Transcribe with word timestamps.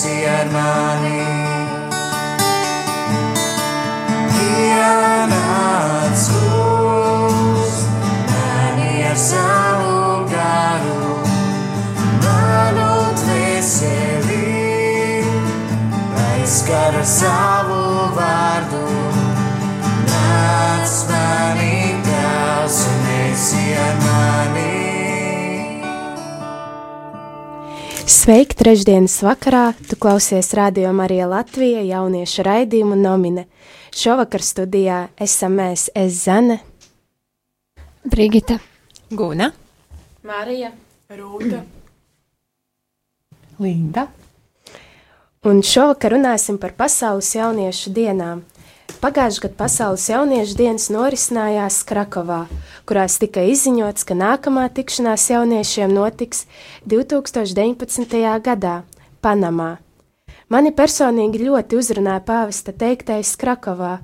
esi 0.00 0.24
ar 0.26 0.46
mani. 0.54 1.20
Ienāc 4.46 6.24
kungs, 6.30 7.76
mani 8.30 8.92
ar 9.10 9.18
savu 9.28 10.00
garu, 10.32 11.12
manu 12.24 12.90
dvēseli, 13.20 14.42
aizskara 16.24 17.04
savu 17.18 17.49
Sveiki, 28.20 28.52
trešdienas 28.52 29.14
vakarā! 29.24 29.70
Tu 29.88 29.96
klausies 29.96 30.50
Radio 30.52 30.90
Marija 30.92 31.24
Latvija 31.30 31.80
jauniešu 31.80 32.42
raidījumu 32.44 32.98
nomine. 33.00 33.46
Šovakar 33.96 34.42
studijā 34.44 34.98
esam 35.16 35.54
mēs, 35.56 35.86
es 35.96 36.18
Zane, 36.26 36.58
Brigita, 38.04 38.58
Guna, 39.08 39.48
Marija, 40.28 40.68
Rūta, 41.08 41.62
Linda, 43.56 44.04
un 45.48 45.64
šovakar 45.64 46.18
runāsim 46.18 46.60
par 46.60 46.76
pasaules 46.76 47.32
jauniešu 47.38 47.94
dienām. 47.96 48.44
Pagājušajā 48.98 49.42
gadā 49.44 49.56
pasaules 49.58 50.04
jauniešu 50.10 50.56
dienas 50.58 50.88
norisinājās 50.90 51.76
Krakovā, 51.86 52.40
kurās 52.88 53.20
tika 53.22 53.44
izziņots, 53.46 54.02
ka 54.08 54.16
nākamā 54.18 54.64
tikšanās 54.74 55.28
jauniešiem 55.30 55.94
notiks 55.94 56.46
2019. 56.90 58.18
gadā, 58.42 58.74
Panamā. 59.22 59.78
Mani 60.50 60.74
personīgi 60.74 61.44
ļoti 61.44 61.78
uzrunāja 61.78 62.24
pāvesta 62.26 62.74
teiktais 62.74 63.36
Krakovā: 63.38 64.00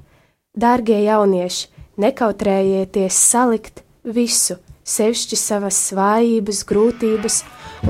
Dārgie 0.54 1.02
jaunieši, 1.02 1.66
nekautrējieties 1.98 3.22
salikt 3.32 3.82
visu, 4.04 4.60
sevišķi 4.86 5.40
savas 5.40 5.80
svājības, 5.90 6.62
grūtības 6.68 7.40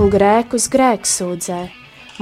un 0.00 0.08
grēkus 0.08 0.70
grēksūdzē, 0.72 1.66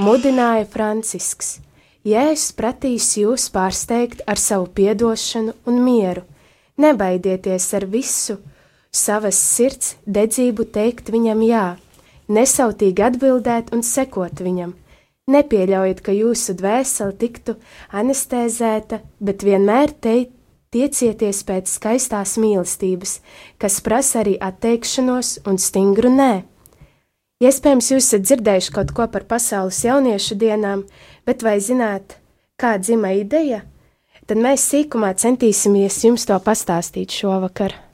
mudināja 0.03 0.67
Francisks. 0.67 1.61
Jēzus 2.05 2.51
pratīs 2.53 3.07
jūs 3.17 3.47
pārsteigt 3.49 4.19
ar 4.29 4.37
savu 4.37 4.67
piedošanu 4.77 5.55
un 5.65 5.79
mieru. 5.81 6.21
Nebaidieties 6.77 7.65
ar 7.73 7.87
visu, 7.89 8.35
savas 8.93 9.39
sirds 9.41 9.95
dedzību 10.05 10.67
teikt 10.75 11.09
viņam 11.09 11.41
jā, 11.41 11.65
nesautīgi 12.29 13.07
atbildēt 13.09 13.73
un 13.73 13.81
sekot 13.81 14.43
viņam. 14.45 14.75
Nepieļaujiet, 15.33 16.03
ka 16.05 16.13
jūsu 16.13 16.53
dvēsele 16.59 17.15
tiktu 17.17 17.55
anestezēta, 17.89 18.99
bet 19.17 19.41
vienmēr 19.41 19.95
te, 19.97 20.27
tiecieties 20.75 21.41
pēc 21.47 21.71
skaistās 21.79 22.35
mīlestības, 22.37 23.21
kas 23.57 23.79
prasa 23.81 24.21
arī 24.21 24.35
atteikšanos 24.37 25.39
un 25.49 25.57
stingru 25.57 26.13
nē. 26.13 26.33
Iespējams, 27.41 27.89
jūs 27.91 28.05
esat 28.05 28.27
dzirdējuši 28.29 28.75
kaut 28.77 28.93
ko 28.95 29.09
par 29.11 29.25
pasaules 29.27 29.81
jauniešu 29.83 30.37
dienām, 30.39 30.85
bet 31.25 31.43
vai 31.45 31.57
zināt, 31.59 32.19
kā 32.59 32.75
dzima 32.81 33.13
ideja? 33.17 33.63
Tad 34.25 34.41
mēs 34.41 34.65
sīkumā 34.71 35.13
centīsimies 35.21 36.03
jums 36.07 36.25
to 36.25 36.37
pastāstīt 36.41 37.13
šovakar. 37.13 37.85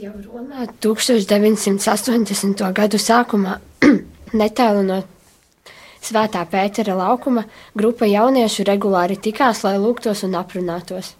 jau 0.00 0.14
Romā 0.16 0.64
1980. 0.80 2.60
gadu 2.72 2.96
sākumā 2.96 3.58
netālu 4.40 4.84
no 4.86 5.00
Svētā 6.00 6.40
Pētera 6.48 6.94
laukuma 6.96 7.42
grupa 7.76 8.08
jauniešu 8.08 8.64
regulāri 8.64 9.18
tikās, 9.20 9.60
lai 9.66 9.74
lūgtos 9.76 10.22
un 10.24 10.38
aprunātos. 10.40 11.12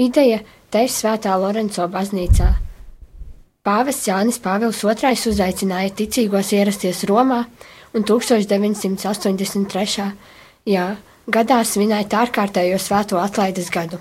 Ideja 0.00 0.38
te 0.72 0.86
ir 0.86 0.94
Svētā 0.94 1.34
Lorenco 1.36 1.84
baznīcā. 1.92 2.48
Pāvests 3.68 4.08
Jānis 4.08 4.40
Pāvils 4.40 4.80
II 4.80 5.20
uzaicināja 5.34 5.92
ticīgos 6.00 6.54
ierasties 6.56 7.04
Romā 7.10 7.42
un 7.94 8.04
1983. 8.06 10.10
Jā, 10.68 10.86
gadā 11.30 11.62
svinēt 11.64 12.14
ārkārtējo 12.14 12.78
svēto 12.78 13.18
atlaides 13.20 13.70
gadu. 13.72 14.00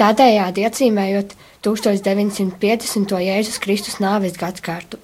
Tādējādi 0.00 0.66
atzīmējot 0.66 1.36
1950. 1.62 3.14
Jēzus 3.22 3.60
Kristus 3.62 4.00
nāves 4.02 4.38
gadsimtu. 4.40 4.98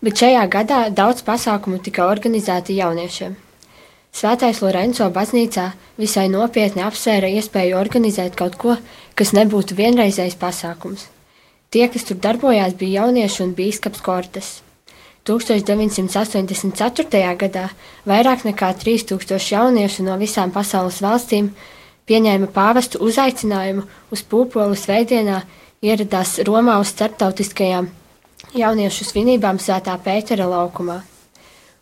Bet 0.00 0.16
šajā 0.16 0.46
gadā 0.48 0.80
daudz 0.96 1.20
pasākumu 1.26 1.80
tika 1.84 2.06
organizēti 2.08 2.78
jauniešiem. 2.78 3.34
Svētais 4.16 4.62
Lorenzo 4.62 5.06
baznīcā 5.12 5.66
visai 6.00 6.24
nopietni 6.32 6.82
apsvēra 6.82 7.28
iespēju 7.36 7.76
organizēt 7.78 8.38
kaut 8.38 8.56
ko, 8.58 8.78
kas 9.14 9.34
nebūtu 9.36 9.76
vienreizējs 9.78 10.38
pasākums. 10.40 11.04
Tie, 11.70 11.84
kas 11.92 12.08
tur 12.08 12.18
darbojās, 12.18 12.74
bija 12.74 13.04
jaunieši 13.04 13.44
un 13.44 13.54
bīskaps 13.54 14.02
Kortes. 14.02 14.48
1984. 15.28 17.36
gadā 17.36 17.66
vairāk 18.08 18.46
nekā 18.48 18.72
3000 18.80 19.52
jauniešu 19.52 20.06
no 20.06 20.16
visām 20.20 20.52
pasaules 20.54 21.02
valstīm 21.04 21.52
pieņēma 22.08 22.48
pāvestu 22.54 23.02
uzaicinājumu 23.04 23.84
uz 24.10 24.24
pūpolu 24.26 24.78
sveidienā, 24.78 25.42
ieradās 25.84 26.38
Romā 26.46 26.78
uz 26.80 26.94
starptautiskajām 26.94 27.90
jauniešu 28.56 29.06
svinībām 29.06 29.60
Svētā 29.60 29.94
Pētera 30.02 30.48
laukumā. 30.48 31.00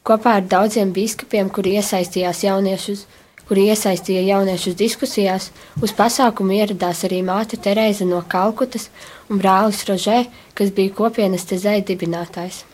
Kopā 0.02 0.38
ar 0.40 0.44
daudziem 0.48 0.92
biskupiem, 0.92 1.48
kuri 1.52 1.76
iesaistījās 1.78 2.42
jauniešus, 2.44 3.06
kuri 3.48 3.68
iesaistīja 3.72 4.26
jauniešus 4.26 4.76
diskusijās, 4.76 5.50
uz 5.82 5.94
pasākumu 5.96 6.58
ieradās 6.58 7.04
arī 7.08 7.22
māte 7.24 7.56
Terēza 7.56 8.08
no 8.08 8.20
Kalkutas 8.28 8.88
un 9.28 9.40
brālis 9.40 9.84
Rožē, 9.88 10.24
kas 10.54 10.74
bija 10.76 10.96
kopienas 11.00 11.48
tezēja 11.48 11.86
dibinātājs. 11.92 12.64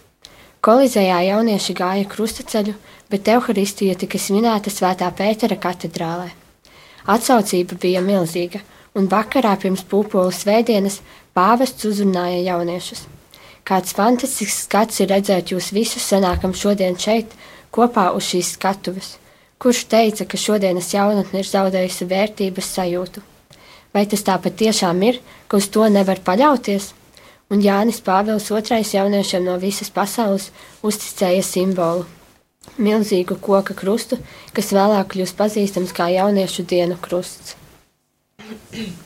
Kolizējā 0.64 1.19
jaunieši 1.26 1.75
gāja 1.76 2.04
krustaceļu, 2.08 2.72
bet 3.12 3.26
evaharistija 3.28 3.98
tika 4.00 4.16
svinēta 4.16 4.70
Svētā 4.72 5.10
Pētera 5.12 5.58
katedrālē. 5.60 6.30
Atsaucība 7.04 7.76
bija 7.82 8.00
milzīga, 8.00 8.62
un 8.97 9.10
vakarā 9.12 9.53
pirms 9.60 9.82
pūpoles 9.91 10.38
svētdienas 10.41 11.03
pāvests 11.36 11.84
uzrunāja 11.91 12.41
jauniešus. 12.47 13.04
Kāds 13.69 13.92
fantastisks 13.98 14.64
skats 14.64 15.04
ir 15.04 15.12
redzēt 15.12 15.53
jūs 15.53 15.69
visus 15.76 16.08
sanākam 16.08 16.56
šodien 16.56 16.97
šeit, 16.97 17.36
kopā 17.69 18.08
uz 18.16 18.32
šīs 18.32 18.56
skatuves. 18.56 19.19
Kurš 19.60 19.84
teica, 19.92 20.24
ka 20.24 20.41
šodienas 20.41 20.94
jaunatne 20.97 21.44
ir 21.44 21.53
zaudējusi 21.53 22.08
vērtības 22.08 22.74
sajūtu? 22.78 23.20
Vai 23.92 24.08
tas 24.08 24.24
tā 24.24 24.41
patiešām 24.41 25.08
ir, 25.12 25.20
ka 25.44 25.60
uz 25.60 25.69
to 25.69 25.84
nevar 25.92 26.24
paļauties? 26.24 26.94
Un 27.53 27.60
Jānis 27.60 28.00
Pāvils 28.00 28.47
II 28.49 28.84
jauniešiem 28.97 29.44
no 29.44 29.59
visas 29.60 29.91
pasaules 29.93 30.50
uzticēja 30.82 31.43
simbolu- 31.44 32.06
milzīgu 32.87 33.37
koka 33.41 33.75
krustu, 33.77 34.19
kas 34.56 34.72
vēlāk 34.72 35.12
kļūst 35.12 35.37
pazīstams 35.37 35.93
kā 35.93 36.09
jauniešu 36.15 36.65
dienu 36.65 36.97
krusts. 36.97 37.57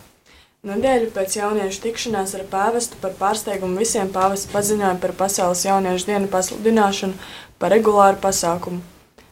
Nedēļu 0.68 1.10
pēc 1.14 1.36
jauniešu 1.38 1.82
tikšanās 1.82 2.34
ar 2.34 2.46
pāvestu 2.50 2.96
par 3.02 3.12
pārsteigumu 3.18 3.78
visiem 3.78 4.08
pāvests 4.14 4.50
paziņoja 4.52 4.96
par 5.02 5.12
pasaules 5.20 5.64
jauniešu 5.64 6.08
dienu 6.10 6.30
pasludināšanu 6.32 7.14
par 7.58 7.70
regulāru 7.74 8.18
pasākumu. 8.22 8.80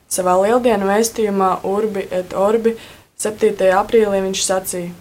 Savā 0.07 0.37
lieldienu 0.43 0.87
vēstījumā 0.87 1.51
Urbi 1.67 2.07
et 2.15 2.35
Orbi 2.35 2.77
7. 3.19 3.59
aprīlī 3.75 4.23
viņš 4.29 4.45
sacīja: 4.47 4.93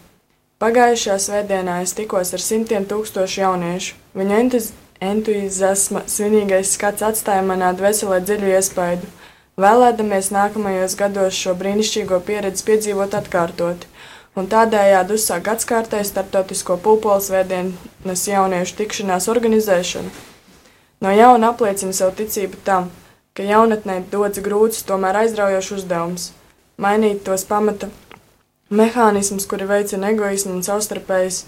Pagājušajā 0.56 1.16
svētdienā 1.20 1.82
es 1.84 1.92
tikos 1.92 2.30
ar 2.32 2.40
simtiem 2.40 2.86
tūkstošu 2.88 3.42
jauniešu. 3.42 3.96
Viņa 4.16 4.36
entuz 4.40 4.70
entuziasma 5.04 6.06
svinīgais 6.08 6.72
skats 6.78 7.04
atstāja 7.04 7.42
manā 7.44 7.74
dvēselē 7.76 8.22
dziļu 8.24 8.54
iespaidu. 8.54 9.10
Vēlēdamies 9.60 10.30
nākamajos 10.32 10.96
gados 11.00 11.36
šo 11.36 11.58
brīnišķīgo 11.60 12.22
pieredzi 12.30 12.64
piedzīvot 12.70 13.18
atkārtoti 13.20 13.92
un 14.40 14.48
tādējādi 14.52 15.18
uzsāk 15.18 15.44
gadskārtēju 15.50 16.08
starptautisko 16.08 16.80
pulpoles 16.88 17.28
vēdienas 17.36 18.26
jauniešu 18.32 18.80
tikšanās 18.80 19.28
organizēšanu. 19.36 20.12
No 21.04 21.12
jauna 21.12 21.52
apliecina 21.52 21.92
savu 21.96 22.16
ticību 22.22 22.64
tam, 22.64 22.88
ka 23.36 23.44
jaunatnē 23.44 24.06
dodas 24.12 24.40
grūts, 24.40 24.88
tomēr 24.88 25.20
aizraujošs 25.26 25.76
uzdevums- 25.82 26.32
mainīt 26.84 27.24
tos 27.28 27.44
pamata 27.44 27.92
mehānismus, 28.70 29.46
kuri 29.48 29.68
veicina 29.70 30.10
egoismu 30.14 30.56
un 30.58 30.64
savstarpējas 30.66 31.44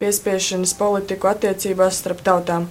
piespiešanas 0.00 0.74
politiku 0.78 1.30
attiecībās 1.30 1.98
starp 2.00 2.22
tautām, 2.24 2.68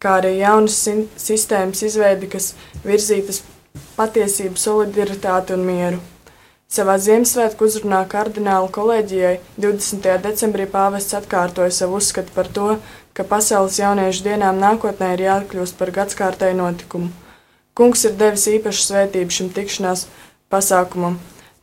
kā 0.00 0.18
arī 0.20 0.36
jaunas 0.38 0.78
sistēmas 1.20 1.82
izveidi, 1.84 2.30
kas 2.30 2.54
virzītas 2.84 3.42
patiesību, 3.98 4.56
solidaritāti 4.58 5.54
un 5.56 5.66
mieru. 5.66 6.00
Savā 6.70 6.94
Ziemassvētku 7.02 7.66
uzrunā 7.66 8.04
kardināla 8.06 8.68
kolēģijai 8.70 9.40
20. 9.58 10.04
decembrī 10.22 10.68
pāvests 10.70 11.16
atkārtoja 11.18 11.72
savu 11.74 11.98
uzskatu 11.98 12.30
par 12.36 12.46
to, 12.46 12.76
ka 13.12 13.26
pasaules 13.26 13.80
jauniešu 13.80 14.22
dienām 14.28 14.60
nākotnē 14.62 15.08
ir 15.16 15.24
jākļūst 15.24 15.74
par 15.80 15.90
gadskārtēju 15.96 16.60
notikumu. 16.60 17.10
Kungs 17.74 18.06
ir 18.06 18.14
devis 18.20 18.46
īpašu 18.52 18.86
svētību 18.86 19.34
šim 19.34 19.50
tikšanās 19.56 20.06
pasākumam, 20.52 21.18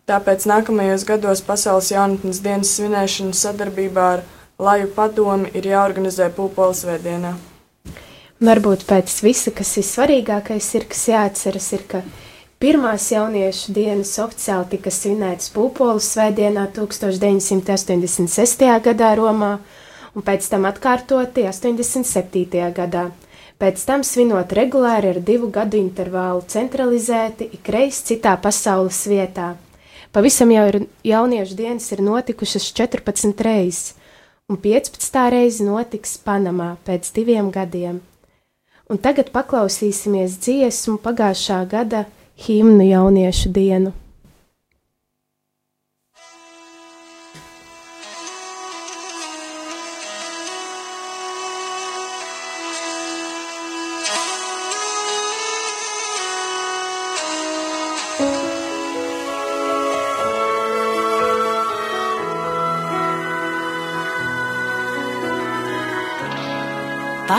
tāpēc 0.07 0.47
nākamajos 0.49 1.03
gados 1.07 1.43
pasaules 1.45 1.91
jaunatnes 1.91 2.39
dienas 2.45 2.73
svinēšana 2.77 3.35
sadarbībā 3.35 4.07
ar 4.17 4.25
Laju 4.57 4.87
padomi 4.95 5.51
ir 5.53 5.67
jāorganizē 5.69 6.31
Pūpoles 6.33 6.79
vēdienā. 6.87 7.35
Varbūt 8.41 8.87
pēc 8.89 9.11
visa, 9.21 9.51
kas 9.53 9.75
ir 9.77 9.85
svarīgākais, 9.85 10.69
ir, 10.79 10.87
kas 10.89 11.03
jāatceras, 11.11 11.67
ir, 11.77 11.83
ka 11.91 12.01
Pirmās 12.57 13.03
jauniešu 13.13 13.69
dienas 13.69 14.15
oficiāli 14.17 14.65
tika 14.71 14.89
svinētas 14.89 15.51
Pūpoles 15.53 16.07
svētdienā 16.15 16.63
1986. 16.73 18.63
gadā 18.87 19.11
Romā, 19.19 19.51
un 20.17 20.25
pēc 20.25 20.47
tam 20.49 20.65
atkārtoti 20.65 21.45
87. 21.45 22.63
gadā. 22.79 23.03
Pēc 23.61 23.85
tam 23.85 24.01
svinot 24.01 24.57
regulāri 24.57 25.13
ar 25.13 25.21
divu 25.21 25.51
gadu 25.53 25.77
intervālu, 25.77 26.41
centralizēti 26.49 27.51
ikreiz 27.59 28.01
citā 28.09 28.33
pasaules 28.41 29.05
vietā. 29.05 29.53
Pavisam 30.11 30.51
jau 30.51 30.65
ir 30.71 30.77
jauniešu 31.03 31.55
dienas 31.55 31.91
ir 31.91 32.01
notikušas 32.01 32.69
14 32.73 33.43
reizes, 33.43 33.95
un 34.47 34.57
15. 34.57 35.23
reize 35.33 35.63
notiks 35.63 36.15
Panamā 36.23 36.75
pēc 36.87 37.11
diviem 37.15 37.51
gadiem. 37.51 37.99
Un 38.87 39.01
tagad 39.03 39.33
paklausīsimies 39.35 40.37
dziesmu 40.39 40.95
pagājušā 41.03 41.59
gada 41.67 42.05
himnu 42.45 42.87
jauniešu 42.87 43.51
dienu. 43.51 43.91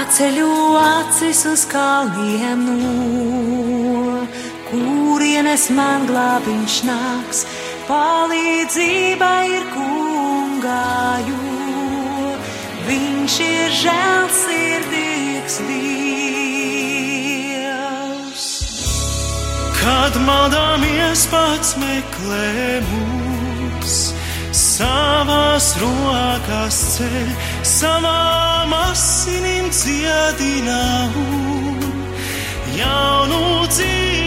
Paceļu 0.09 0.53
acis 0.81 1.43
uz 1.51 1.63
kalnienu 1.69 2.77
kurienes 4.71 5.67
man 5.77 6.07
glābiņš 6.09 6.77
nāks, 6.89 7.43
palīdzība 7.85 9.29
ir 9.53 9.67
kungāju. 9.75 11.37
Viņš 12.89 13.37
ir 13.51 13.69
žēlsirdīgs 13.83 15.61
Dievs. 15.69 16.17
Kad 19.83 20.17
maldāmies 20.25 21.29
pats 21.29 21.77
meklē 21.85 22.81
mūs, 22.89 24.17
savās 24.59 25.69
rokās 25.83 26.79
ceļ, 26.97 27.31
savām 27.77 28.75
asinīm 28.83 29.71
dziedināmu 29.71 31.27
jaunu 32.79 33.45
dzīvi. 33.71 34.19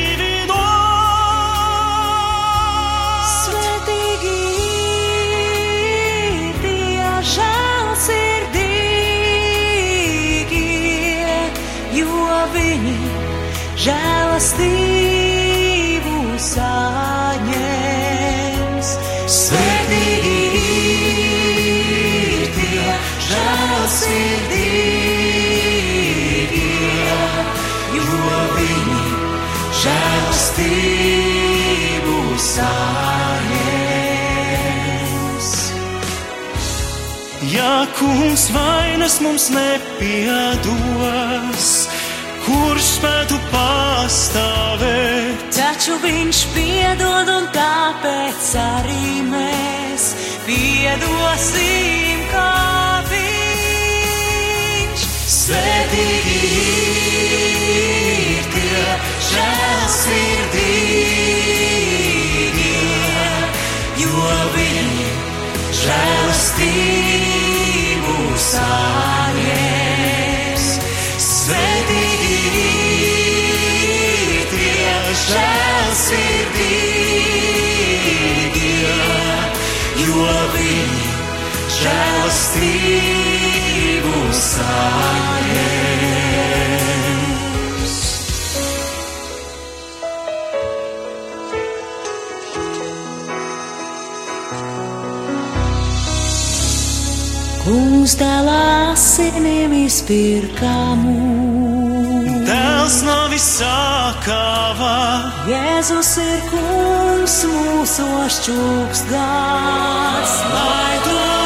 žēlastību 13.81 14.80
kungs 38.01 38.49
vainas 38.49 39.19
mums 39.21 39.49
nepiedos, 39.53 40.67
kurš 42.45 42.85
spētu 42.97 43.37
pastāvēt. 43.53 45.37
Taču 45.53 45.93
viņš 46.01 46.37
piedod, 46.55 47.27
un 47.29 47.45
tāpēc 47.53 48.43
arī 48.63 49.21
mēs 49.29 50.03
piedosim, 50.47 52.17
kā 52.33 52.55
viņš. 53.11 54.99
Svētīgi 55.35 56.39
ir 57.75 58.43
tie 58.55 58.85
žēlsirdīgie, 59.29 60.41
jo 64.01 64.25
viņi 64.57 65.07
žēlastību 65.83 67.40
saņems. 68.41 69.85
Svētīgi 71.25 72.69
tie 74.53 74.93
žēlsirdīgie, 75.23 75.73
jo 80.05 80.31
viņi 80.55 81.05
žēlastību 81.81 83.35
saņems. 84.45 85.30
Kungs 98.01 98.15
dēlā 98.17 98.61
asinīm 98.95 99.75
izpirkamu. 99.77 101.11
Dēls 102.47 102.95
nav 103.05 103.35
izsākāvā, 103.37 104.95
Jēzus 105.45 106.09
ir 106.23 106.41
kungs 106.49 107.35
mūsu 107.51 108.07
šķūks 108.39 109.05
gāds, 109.11 110.33
lai 110.49 110.97
to 111.05 111.40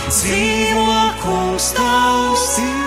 dzīvo 0.09 1.01
kungs 1.21 1.73
tavs 1.77 2.47
Dievs. 2.57 2.80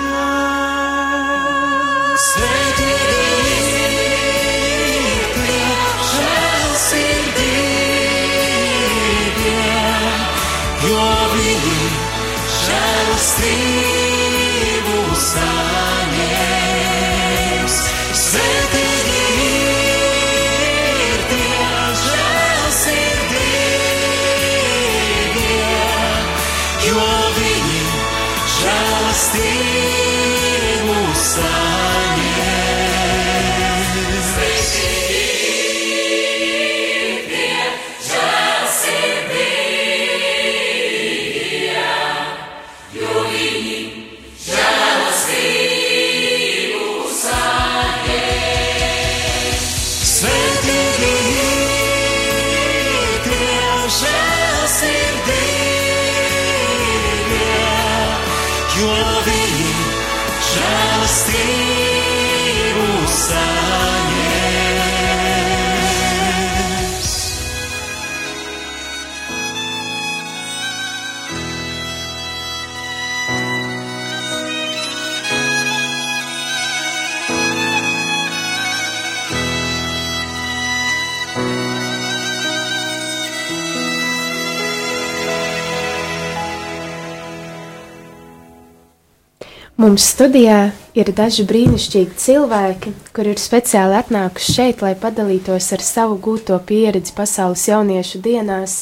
Mums 89.85 90.07
studijā 90.15 90.71
ir 90.97 91.11
daži 91.13 91.45
brīnišķīgi 91.45 92.15
cilvēki, 92.17 92.91
kuri 93.13 93.35
ir 93.35 93.41
speciāli 93.43 93.99
atnākuši 93.99 94.53
šeit, 94.55 94.81
lai 94.81 94.95
padalītos 94.97 95.67
ar 95.77 95.83
savu 95.85 96.15
gūto 96.25 96.57
pieredzi 96.65 97.13
pasaules 97.13 97.67
jauniešu 97.69 98.23
dienās, 98.25 98.79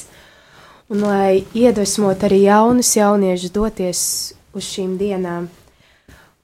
un 0.87 1.03
lai 1.03 1.41
iedvesmot 1.59 2.23
arī 2.29 2.45
jaunus 2.45 2.93
jauniešus 2.95 3.51
doties 3.57 4.03
uz 4.55 4.69
šīm 4.69 4.93
dienām. 5.01 5.49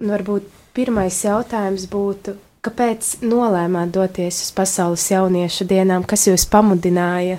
Un 0.03 0.11
varbūt 0.11 0.51
pirmais 0.75 1.21
jautājums 1.23 1.87
būtu, 1.93 2.35
kāpēc 2.67 3.13
nolēmāt 3.23 3.95
doties 3.95 4.43
uz 4.49 4.51
pasaules 4.59 5.07
jauniešu 5.13 5.69
dienām, 5.71 6.03
kas 6.03 6.27
jūs 6.33 6.49
pamudināja 6.51 7.39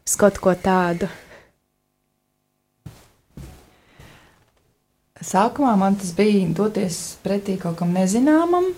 uz 0.00 0.16
kaut 0.16 0.40
ko 0.40 0.56
tādu? 0.56 1.12
Sākumā 5.24 5.72
man 5.80 5.96
tas 5.96 6.12
bija 6.16 6.44
doties 6.52 7.16
pretī 7.24 7.56
kaut 7.60 7.78
kam 7.78 7.94
nezināmam. 7.96 8.72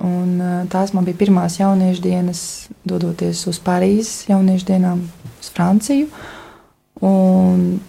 Un, 0.00 0.38
tās 0.72 0.94
man 0.96 1.04
bija 1.04 1.18
pirmās 1.20 1.58
jauniešu 1.58 2.00
dienas, 2.00 2.42
dodoties 2.88 3.42
uz 3.50 3.58
Parīzes 3.60 4.30
jauniešu 4.30 4.70
dienām, 4.70 5.02
uz 5.36 5.50
Franciju. 5.52 6.06
Un 7.04 7.80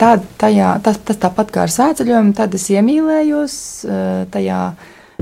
tad, 0.00 0.24
tajā, 0.40 0.70
tas, 0.84 0.96
tas 1.04 1.20
tāpat 1.20 1.52
kā 1.52 1.66
ar 1.66 1.74
sēceļojumu, 1.74 2.32
tad 2.38 2.56
es 2.56 2.64
iemīlējos 2.72 3.56
tajā 4.32 4.60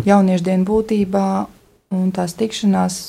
jauniešu 0.07 0.47
dienu 0.47 0.69
būtībā, 0.69 1.29
un 1.97 2.13
tās 2.15 2.37
tikšanās 2.39 3.01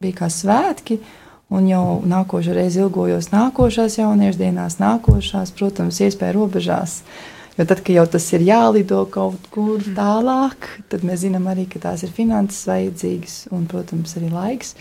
bija 0.00 0.22
kā 0.22 0.30
svētki. 0.32 1.02
Un 1.50 1.66
jau 1.66 1.98
nākošais 2.06 2.54
reizes 2.54 2.78
ilgojos 2.84 3.32
nākošās 3.32 3.98
jauniešu 3.98 4.38
dienās, 4.38 4.78
nākošās, 4.80 5.50
protams, 5.58 5.98
iespēja 5.98 6.36
robežās. 6.36 7.00
Uh, 7.02 7.39
Jo 7.60 7.66
tad, 7.68 7.82
kad 7.84 7.92
jau 7.92 8.06
tas 8.08 8.24
ir 8.32 8.40
jālido 8.40 9.02
kaut 9.12 9.50
kur 9.52 9.82
tālāk, 9.92 10.64
tad 10.88 11.02
mēs 11.04 11.26
zinām 11.26 11.44
arī, 11.52 11.66
ka 11.68 11.82
tās 11.82 12.00
ir 12.06 12.14
finanses 12.16 12.64
vajadzīgas 12.64 13.34
un, 13.52 13.66
protams, 13.68 14.14
arī 14.16 14.30
laiks. 14.32 14.72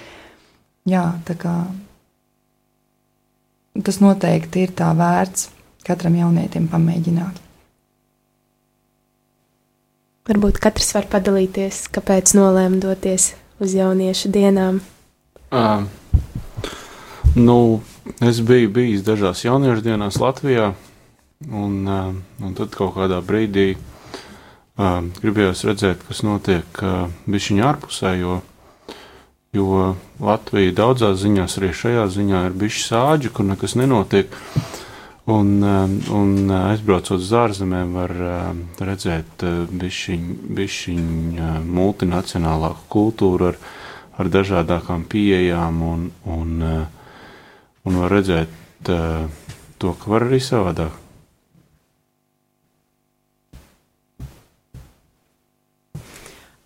Jā, 0.87 1.03
tā 1.27 1.35
kā 1.35 1.57
tas 3.83 3.99
noteikti 3.99 4.63
ir 4.63 4.71
tā 4.79 4.93
vērts 4.95 5.49
katram 5.83 6.15
jaunietim 6.21 6.71
pamēģināt. 6.71 7.43
Varbūt 10.31 10.63
katrs 10.63 10.93
var 10.95 11.11
padalīties, 11.11 11.87
kāpēc 11.91 12.31
nolēma 12.37 12.79
doties 12.79 13.33
uz 13.59 13.75
jauniešu 13.75 14.31
dienām. 14.31 14.79
Uh, 15.51 15.83
nu, 17.35 17.81
es 18.23 18.39
biju 18.39 18.71
bijis 18.71 19.03
dažās 19.03 19.43
jauniešu 19.43 19.83
dienās 19.91 20.23
Latvijā. 20.23 20.77
Un, 21.47 21.85
uh, 21.87 22.11
un 22.43 22.51
tad 22.51 22.73
kaut 22.75 22.97
kādā 22.97 23.21
brīdī 23.23 23.69
uh, 23.71 25.05
gribējās 25.23 25.61
redzēt, 25.69 26.01
kas 26.03 26.19
notiek 26.27 26.81
uh, 26.83 27.05
bišķiņā 27.31 27.63
ārpusē, 27.63 28.11
jo, 28.19 28.33
jo 29.55 29.93
Latvija 30.19 30.75
daudzās 30.81 31.21
ziņās, 31.23 31.55
arī 31.61 31.71
šajā 31.79 32.03
ziņā 32.17 32.43
ir 32.49 32.59
bišķi 32.59 32.85
sāģi, 32.89 33.31
kur 33.31 33.47
nekas 33.53 33.77
nenotiek. 33.79 34.35
Un, 35.31 35.63
un 35.63 36.51
aizbraucot 36.57 37.23
uz 37.23 37.31
ārzemēm, 37.45 37.95
var 37.95 38.15
redzēt 38.91 39.47
bišķiņu 39.79 40.53
bišķiņ 40.59 41.03
multinacionālāku 41.71 42.87
kultūru 42.91 43.53
ar, 43.53 43.65
ar 44.19 44.35
dažādākām 44.35 45.07
pieejām, 45.07 45.83
un, 45.87 46.07
un, 46.25 46.55
un 47.85 48.01
var 48.03 48.17
redzēt 48.19 48.89
to, 48.89 49.93
ka 50.01 50.17
var 50.17 50.27
arī 50.27 50.43
savādāk. 50.43 51.05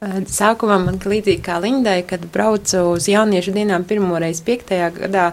Sākumā 0.03 0.79
man 0.83 0.99
līdzīgi 0.99 1.41
kā 1.45 1.59
Lindai, 1.63 2.01
kad 2.07 2.25
braucu 2.33 2.81
uz 2.93 3.07
jauniešu 3.07 3.53
dienām 3.55 3.85
pirmoreiz 3.87 4.41
piektajā 4.45 4.89
gadā 4.97 5.27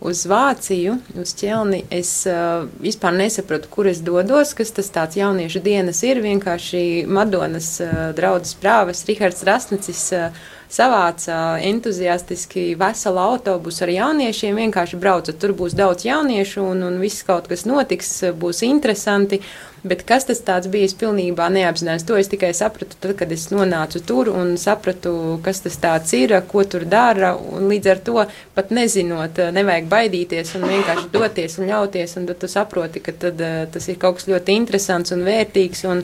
uz 0.00 0.24
Vāciju, 0.28 0.96
uz 1.20 1.32
ķelni, 1.38 1.82
es 1.94 2.10
uh, 2.28 2.66
vispār 2.82 3.14
nesapratu, 3.16 3.70
kur 3.72 3.88
es 3.88 4.02
dodos, 4.04 4.52
kas 4.56 4.74
tas 4.76 4.90
tāds 4.92 5.16
jauniešu 5.16 5.62
dienas 5.64 6.02
ir. 6.04 6.20
Vienkārši 6.24 7.06
Madonas 7.08 7.70
uh, 7.80 8.10
draudzes 8.16 8.58
prāves 8.60 9.04
Rihards 9.08 9.44
Rasnicis 9.46 10.02
uh, 10.16 10.44
savāca 10.76 11.36
entuziastiski 11.64 12.74
veselu 12.78 13.22
autobusu 13.22 13.86
ar 13.86 13.94
jauniešiem, 13.94 14.58
vienkārši 14.60 15.00
brauca. 15.00 15.32
Tur 15.32 15.54
būs 15.56 15.76
daudz 15.78 16.04
jauniešu 16.08 16.64
un, 16.64 16.84
un 16.86 17.00
viss 17.00 17.24
kaut 17.26 17.48
kas 17.50 17.64
notiks, 17.68 18.12
būs 18.36 18.64
interesanti. 18.66 19.40
Bet 19.86 20.02
kas 20.02 20.24
tas 20.26 20.66
bija, 20.66 20.88
es 20.88 20.96
pilnībā 20.98 21.46
neapzinājos. 21.52 22.04
To 22.08 22.16
es 22.18 22.30
tikai 22.32 22.50
sapratu, 22.56 22.96
tad, 22.98 23.12
kad 23.20 23.30
es 23.30 23.46
nonācu 23.52 24.00
tur 24.06 24.32
un 24.32 24.56
sapratu, 24.58 25.12
kas 25.44 25.62
tas 25.62 26.14
ir, 26.16 26.34
ko 26.50 26.64
tur 26.66 26.86
dara. 26.90 27.34
Līdz 27.36 27.92
ar 27.92 28.00
to 28.08 28.24
pat 28.56 28.72
nezinot, 28.74 29.38
nevajag 29.54 29.86
baidīties 29.92 30.56
un 30.58 30.66
vienkārši 30.72 31.12
doties 31.12 31.58
un 31.60 31.70
ļauties. 31.70 32.16
Un 32.18 32.26
tad 32.32 32.42
tu 32.42 32.50
saproti, 32.50 33.04
ka 33.04 33.14
tad, 33.26 33.40
eh, 33.40 33.66
tas 33.70 33.86
ir 33.88 34.00
kaut 34.02 34.18
kas 34.18 34.26
ļoti 34.32 34.58
interesants 34.58 35.14
un 35.14 35.22
vērtīgs. 35.28 35.84
Un, 35.92 36.02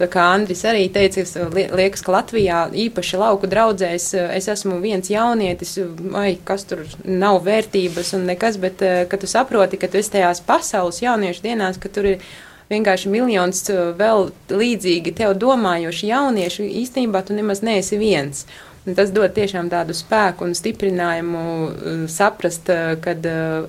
Tā 0.00 0.08
kā 0.08 0.22
Andris 0.32 0.62
arī 0.64 0.86
teica, 0.92 1.24
liekas, 1.52 2.00
ka 2.02 2.14
Latvijā 2.14 2.60
īpaši 2.86 3.18
lauku 3.20 3.50
draudzēs 3.50 4.06
es 4.38 4.48
esmu 4.48 4.78
viens 4.80 5.10
jaunietis, 5.12 5.76
vai 6.14 6.38
kas 6.48 6.64
tur 6.70 6.86
nav 7.04 7.42
vērtības 7.44 8.14
un 8.16 8.24
nekas, 8.30 8.56
bet 8.62 8.82
eh, 8.82 9.02
ka 9.10 9.20
tu 9.20 9.28
saproti, 9.28 9.78
ka 9.78 9.92
tu 9.92 10.00
esi 10.00 10.14
tajās 10.16 10.40
pasaules 10.46 11.02
jauniešu 11.04 11.44
dienās, 11.44 11.78
ka 11.82 11.92
tur 11.92 12.14
ir 12.14 12.24
vienkārši 12.72 13.10
miljons 13.12 13.66
uh, 13.68 13.90
vēl 13.98 14.30
līdzīgi 14.48 15.12
tev 15.18 15.34
domājoši 15.40 16.08
jaunieši, 16.08 16.68
īstenībā 16.82 17.20
tu 17.26 17.36
nemaz 17.36 17.60
neesi 17.60 17.98
viens. 18.00 18.46
Un 18.82 18.96
tas 18.98 19.12
dod 19.14 19.30
tiešām 19.30 19.68
tādu 19.70 19.94
spēku 19.94 20.42
un 20.42 20.56
stiprinājumu 20.58 21.42
uh, 21.42 21.90
saprast, 22.10 22.66
uh, 22.72 22.96
ka 22.98 23.12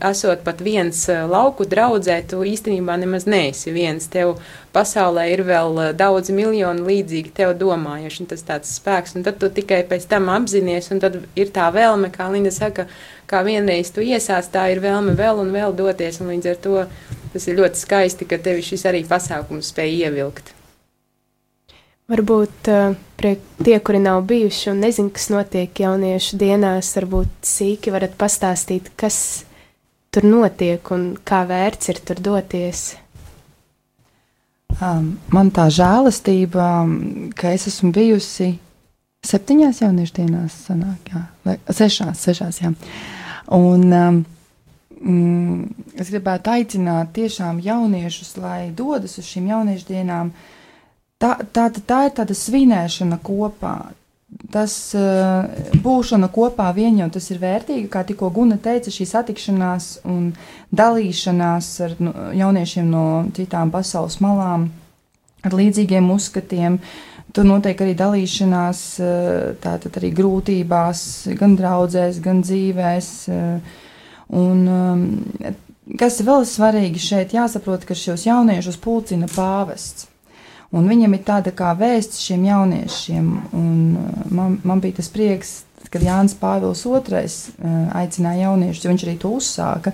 esot 0.09 0.41
pat 0.41 0.63
viens 0.65 1.03
lauku 1.29 1.67
draudzē, 1.69 2.15
tu 2.31 2.39
īstenībā 2.49 2.95
nemaz 2.97 3.27
neesi 3.29 3.69
viens. 3.75 4.07
Tev 4.09 4.39
pasaulē 4.73 5.27
ir 5.29 5.43
vēl 5.45 5.93
daudz 5.99 6.33
miljonu 6.33 6.87
līdzīgi 6.87 7.29
tev 7.37 7.53
domājuši, 7.61 8.23
un 8.23 8.31
tas 8.33 8.41
tāds 8.47 8.73
spēks, 8.79 9.13
un 9.13 9.27
tad 9.27 9.37
tu 9.37 9.51
tikai 9.53 9.83
pēc 9.91 10.09
tam 10.09 10.33
apzinies, 10.33 10.89
un 10.89 11.03
tad 11.03 11.19
ir 11.37 11.53
tā 11.53 11.69
vēlme, 11.77 12.09
kā 12.09 12.31
Linda 12.33 12.49
saka, 12.55 12.87
kā 13.29 13.43
vienreiz 13.45 13.93
tu 13.93 14.01
iesāc, 14.01 14.49
tā 14.49 14.65
ir 14.73 14.81
vēlme 14.81 15.13
vēl 15.19 15.45
un 15.45 15.53
vēl 15.53 15.77
doties, 15.77 16.23
un 16.23 16.33
līdz 16.33 16.55
ar 16.55 16.59
to 16.65 16.83
tas 17.37 17.47
ir 17.47 17.61
ļoti 17.61 17.85
skaisti, 17.85 18.29
ka 18.33 18.41
tevi 18.41 18.65
šis 18.65 18.89
arī 18.89 19.05
pasākums 19.05 19.69
spēj 19.69 19.97
ievilkt. 20.07 20.55
Varbūt 22.11 22.67
uh, 22.67 22.97
tie, 23.63 23.77
kuri 23.79 24.01
nav 24.03 24.25
bijuši 24.27 24.71
un 24.73 24.81
nezin, 24.83 25.07
kas 25.13 25.29
notiek 25.31 25.79
jauniešu 25.79 26.39
dienās, 26.41 26.91
varbūt 26.97 27.47
sīki 27.47 27.93
varat 27.93 28.17
pastāstīt, 28.19 28.91
kas 28.99 29.17
tur 30.13 30.27
notiek 30.27 30.91
un 30.91 31.13
kā 31.23 31.43
vērts 31.47 31.93
ir 31.93 32.01
tur 32.03 32.19
doties. 32.19 32.83
Um, 34.81 35.13
man 35.31 35.51
tā 35.53 35.67
žēlastība, 35.71 36.67
ka 37.37 37.53
es 37.53 37.67
esmu 37.69 37.91
bijusi 37.95 38.55
septiņās 39.23 39.83
jauniešu 39.83 40.17
dienās, 40.17 40.55
sanāk, 40.67 41.11
jā, 41.13 41.57
sešās, 41.71 42.23
sešās, 42.25 42.59
jā. 42.63 42.73
Un 43.53 43.85
um, 43.93 44.17
mm, 44.99 45.85
es 45.99 46.09
gribētu 46.11 46.51
aicināt 46.55 47.13
tiešām 47.15 47.61
jauniešus, 47.63 48.35
lai 48.41 48.73
dodas 48.75 49.17
uz 49.21 49.29
šīm 49.29 49.51
jauniešu 49.53 49.87
dienām. 49.91 50.33
Tā, 51.23 51.37
tā, 51.55 51.69
tā 51.71 51.99
ir 52.09 52.15
tāda 52.17 52.35
svinēšana 52.35 53.19
kopā. 53.23 53.77
Tas 54.51 54.73
uh, 54.97 55.45
būšana 55.83 56.27
kopā 56.33 56.65
vien 56.75 56.97
jau 56.99 57.07
tas 57.13 57.29
ir 57.31 57.39
vērtīgi, 57.39 57.85
kā 57.93 58.01
tikko 58.03 58.31
Guna 58.33 58.57
teica, 58.59 58.91
šī 58.91 59.05
satikšanās 59.07 59.87
un 60.09 60.31
dalīšanās 60.73 61.69
ar 61.85 61.93
nu, 62.01 62.13
jauniešiem 62.35 62.89
no 62.89 63.05
citām 63.37 63.71
pasaules 63.71 64.17
malām, 64.25 64.67
ar 65.45 65.55
līdzīgiem 65.55 66.09
uzskatiem. 66.15 66.79
Tur 67.33 67.47
notiek 67.47 67.79
arī 67.85 67.93
dalīšanās, 67.97 68.83
uh, 69.05 69.53
tātad 69.63 70.01
arī 70.01 70.11
grūtībās, 70.17 71.05
gan 71.39 71.55
draudzēs, 71.61 72.19
gan 72.25 72.43
dzīvēs. 72.43 73.13
Uh, 73.29 73.79
Un, 74.33 74.63
um, 74.65 75.03
kas 75.99 76.21
vēl 76.25 76.45
svarīgi 76.47 77.01
šeit, 77.01 77.35
jāsaprot, 77.35 77.85
ka 77.85 77.97
šos 77.97 78.25
jauniešus 78.25 78.79
pulcina 78.81 79.29
pāvests. 79.29 80.07
Un 80.73 80.89
viņam 80.89 81.13
ir 81.13 81.21
tāda 81.27 81.53
kā 81.53 81.71
vēsts 81.77 82.23
šiem 82.25 82.47
jauniešiem. 82.49 83.29
Un 83.53 83.77
uh, 83.99 84.25
man, 84.33 84.57
man 84.65 84.81
bija 84.83 84.99
tas 85.01 85.11
prieks, 85.13 85.61
kad 85.93 86.03
Jānis 86.05 86.35
Pāvils 86.39 86.83
II 86.87 86.97
uh, 86.97 87.79
aicināja 87.99 88.47
jauniešus, 88.47 88.85
jo 88.85 88.93
viņš 88.93 89.07
arī 89.07 89.15
to 89.21 89.33
uzsāka. 89.37 89.93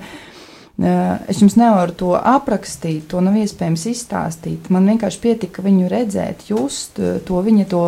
Uh, 0.80 1.18
es 1.28 1.42
jums 1.44 1.58
nevaru 1.60 1.98
to 2.00 2.14
aprakstīt, 2.16 3.10
to 3.12 3.24
nav 3.24 3.36
iespējams 3.42 3.90
izstāstīt. 3.92 4.70
Man 4.72 4.88
vienkārši 4.88 5.24
pietika 5.26 5.66
viņu 5.66 5.92
redzēt, 5.92 6.48
just 6.52 7.00
to 7.00 7.42
viņa 7.44 7.68
to, 7.74 7.84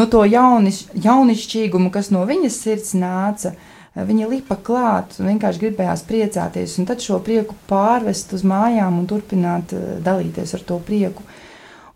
no 0.00 0.08
to 0.08 0.24
jauniš, 0.24 0.86
jaunišķīgumu, 0.96 1.92
kas 1.92 2.08
no 2.14 2.24
viņas 2.28 2.62
sirds 2.64 2.96
nāca. 2.96 3.52
Uh, 3.52 3.76
Viņa 3.90 4.28
lipa 4.30 4.54
klāt 4.54 5.16
un 5.18 5.32
vienkārši 5.32 5.64
gribējās 5.64 6.04
priecāties, 6.06 6.76
un 6.78 6.86
tad 6.86 7.02
šo 7.02 7.18
prieku 7.26 7.56
pārvest 7.66 8.30
uz 8.36 8.44
mājām 8.46 9.00
un 9.00 9.08
turpināt 9.10 9.74
dalīties 10.06 10.54
ar 10.54 10.62
to 10.68 10.78
prieku. 10.86 11.24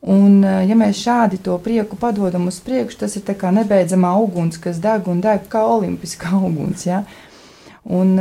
Un, 0.05 0.43
ja 0.45 0.77
mēs 0.77 0.99
šādi 1.01 1.39
to 1.41 1.55
prieku 1.65 1.97
padodam 1.97 2.51
uz 2.51 2.59
priekšu, 2.61 2.99
tas 3.01 3.15
ir 3.17 3.25
kā 3.41 3.49
nebeidzamā 3.57 4.11
uguns, 4.21 4.59
kas 4.61 4.77
deg 4.83 5.09
un 5.09 5.23
deg 5.25 5.47
kā 5.49 5.63
olimpiskā 5.65 6.35
uguns. 6.49 6.85
Ja? 6.85 7.05
Un, 7.89 8.13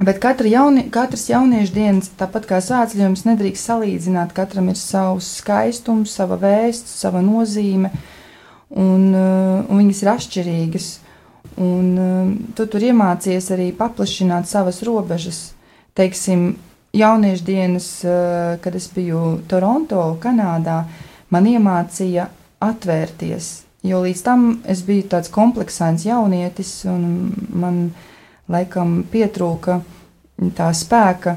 bet 0.00 0.22
katra 0.24 0.48
jauni, 0.48 0.86
katras 0.94 1.26
jauniešu 1.28 1.76
dienas, 1.76 2.10
tāpat 2.16 2.48
kā 2.48 2.62
svētceļojums, 2.64 3.26
nedrīkst 3.28 3.70
salīdzināt. 3.70 4.32
Katram 4.36 4.72
ir 4.72 4.80
savs 4.80 5.34
skaistums, 5.42 6.16
sava 6.16 6.40
vēsts, 6.40 6.96
sava 7.02 7.20
nozīme, 7.24 7.92
un, 8.72 9.10
un 9.12 9.82
viņas 9.82 10.04
ir 10.04 10.14
atšķirīgas. 10.16 10.92
Un, 11.60 11.90
tu 12.56 12.64
tur 12.66 12.82
iemācies 12.82 13.52
arī 13.54 13.68
paplašināt 13.76 14.48
savas 14.50 14.80
robežas. 14.86 15.50
Teiksim, 15.94 16.54
jauniešu 16.94 17.44
dienas, 17.44 17.88
eh, 18.04 18.58
kad 18.62 18.74
es 18.74 18.88
biju 18.94 19.40
Toronto, 19.48 20.16
Kanādā, 20.22 20.84
man 21.30 21.44
iemācīja 21.44 22.28
atvērties. 22.60 23.62
Jo 23.84 24.00
līdz 24.02 24.22
tam 24.22 24.62
es 24.64 24.82
biju 24.82 25.08
tāds 25.12 25.30
kompleksains 25.30 26.06
jaunietis, 26.06 26.84
un 26.88 27.32
man 27.52 27.90
laikam 28.48 29.02
pietrūka 29.12 29.80
tā 30.56 30.70
spēka 30.72 31.36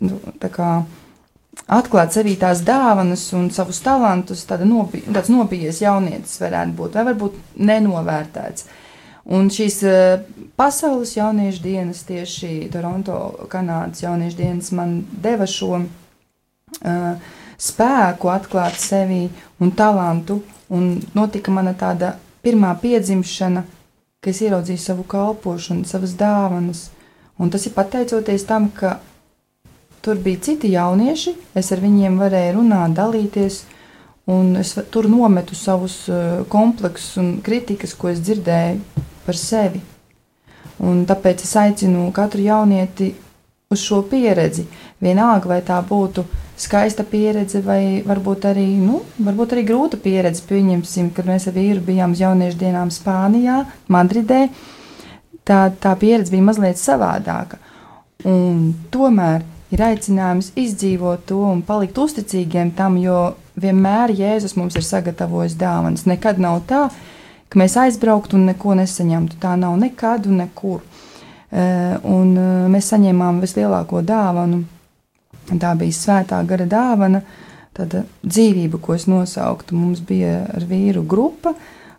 nu, 0.00 0.18
tā 0.40 0.50
kā, 0.52 0.70
atklāt 1.66 2.14
sevī 2.14 2.36
tās 2.40 2.62
dāvanas 2.66 3.32
un 3.36 3.48
savus 3.50 3.80
talantus. 3.84 4.44
Nobi, 4.64 5.02
tāds 5.06 5.30
nobijies 5.32 5.80
jaunietis 5.80 6.40
varētu 6.42 6.76
būt, 6.76 6.98
vai 6.98 7.06
varbūt 7.10 7.40
nenovērtēts. 7.56 8.66
Un 9.26 9.48
šīs 9.50 9.80
uh, 9.82 10.20
pasaules 10.54 11.16
jauniešu 11.16 11.62
dienas, 11.64 12.04
tieši 12.06 12.68
Toronto, 12.70 13.46
Kanādas 13.50 14.04
jauniešu 14.04 14.38
dienas, 14.38 14.68
man 14.70 15.00
deva 15.22 15.48
šo 15.50 15.80
uh, 15.80 17.32
spēku 17.58 18.30
atklāt 18.30 18.78
sevi 18.78 19.24
un 19.58 19.72
talantu. 19.74 20.42
Un 20.70 21.00
notika 21.14 21.50
mana 21.54 21.72
tāda 21.78 22.12
pirmā 22.42 22.70
piedzimšana, 22.78 23.64
kad 24.22 24.30
es 24.30 24.42
ieraudzīju 24.46 24.82
savu 24.82 25.06
kalpošanu, 25.10 25.86
savas 25.90 26.14
dāvanas. 26.18 26.84
Un 27.42 27.50
tas 27.50 27.66
ir 27.66 27.74
pateicoties 27.74 28.46
tam, 28.46 28.68
ka 28.70 29.00
tur 30.06 30.22
bija 30.22 30.44
citi 30.46 30.70
jaunieši, 30.70 31.34
es 31.58 31.72
ar 31.74 31.82
viņiem 31.82 32.20
varēju 32.22 32.60
runāt, 32.60 32.94
dalīties, 32.94 33.58
un 34.30 34.54
es 34.62 34.70
tur 34.94 35.10
nometu 35.10 35.58
savus 35.58 36.04
uh, 36.06 36.46
kompleksus 36.50 37.18
un 37.22 37.34
kritikas, 37.42 37.98
ko 37.98 38.14
es 38.14 38.22
dzirdēju 38.22 39.02
par 39.26 39.38
sevi. 39.38 39.82
Un 40.86 41.04
tāpēc 41.08 41.44
es 41.44 41.54
aicinu 41.56 42.10
katru 42.14 42.44
jaunieti 42.44 43.12
uz 43.72 43.82
šo 43.82 44.02
pieredzi. 44.10 44.66
Vienalga, 45.02 45.48
vai 45.50 45.60
tā 45.64 45.78
būtu 45.84 46.24
skaista 46.60 47.04
pieredze, 47.04 47.60
vai 47.64 48.02
varbūt 48.06 48.46
arī, 48.52 48.66
nu, 48.80 49.00
varbūt 49.18 49.56
arī 49.56 49.64
grūta 49.68 50.00
pieredze. 50.00 50.44
Pieņemsim, 50.48 51.10
kad 51.16 51.28
mēs 51.28 51.48
ar 51.50 51.56
vīru 51.56 51.82
bijām 51.84 52.14
uz 52.14 52.22
jauniešu 52.22 52.60
dienām 52.60 52.92
Spānijā, 52.94 53.64
Madridē. 53.92 54.46
Tā, 55.46 55.66
tā 55.80 55.92
pieredze 55.98 56.32
bija 56.34 56.46
mazliet 56.46 56.80
savādāka. 56.80 57.60
Un 58.26 58.72
tomēr 58.90 59.44
ir 59.74 59.82
aicinājums 59.82 60.52
izdzīvot 60.58 61.26
to 61.28 61.42
un 61.46 61.60
palikt 61.66 61.98
uzticīgiem 61.98 62.72
tam, 62.78 62.96
jo 62.98 63.36
vienmēr 63.60 64.14
Jēzus 64.16 64.56
mums 64.58 64.76
ir 64.78 64.86
sagatavojis 64.86 65.56
dāvanas. 65.58 66.06
Nekad 66.08 66.40
nav 66.42 66.62
tā, 66.70 66.86
ka 66.88 67.15
ka 67.48 67.60
mēs 67.60 67.76
aizbrauktu 67.80 68.38
un 68.38 68.48
neko 68.50 68.74
nesaņemtu. 68.78 69.38
Tā 69.42 69.54
nav 69.60 69.76
nekad 69.80 70.26
un 70.30 70.42
nekur. 70.42 70.82
Eh, 71.50 71.96
un 72.10 72.34
eh, 72.34 72.66
mēs 72.72 72.90
saņēmām 72.92 73.40
vislielāko 73.44 74.02
dāvanu. 74.06 74.64
Tā 75.46 75.76
bija 75.78 75.94
svētā 75.94 76.40
gara 76.46 76.66
dāvana, 76.66 77.20
tāda 77.76 78.02
dzīvība, 78.26 78.80
ko 78.82 78.96
es 78.96 79.06
nosauktu. 79.06 79.76
Mums 79.78 80.02
bija 80.02 80.40
ar 80.56 80.66
vīru 80.66 81.04
grupa, 81.06 81.54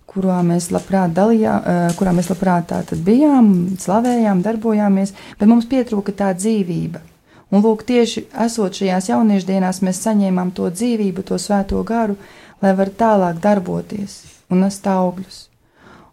kurā 0.07 0.41
mēs 0.43 0.67
labprāt 0.75 1.15
dalījām, 1.15 1.63
eh, 1.63 1.89
kurā 1.95 2.11
mēs 2.17 2.31
labprāt 2.33 2.91
bijām, 3.07 3.53
slavējām, 3.79 4.43
darbojāmies, 4.43 5.15
bet 5.39 5.47
mums 5.47 5.69
pietrūka 5.71 6.11
tā 6.11 6.33
dzīvība. 6.35 7.03
Un 7.47 7.63
lūk, 7.63 7.85
tieši 7.87 8.25
esot 8.43 8.75
šajās 8.75 9.07
jauniešu 9.07 9.47
dienās, 9.47 9.79
mēs 9.79 10.03
saņēmām 10.03 10.51
to 10.51 10.67
dzīvību, 10.67 11.23
to 11.23 11.39
svēto 11.39 11.79
garu, 11.87 12.17
lai 12.61 12.73
var 12.75 12.91
tālāk 12.91 13.39
darboties 13.39 14.36
un 14.51 14.63
nest 14.63 14.87
augļus. 14.87 15.45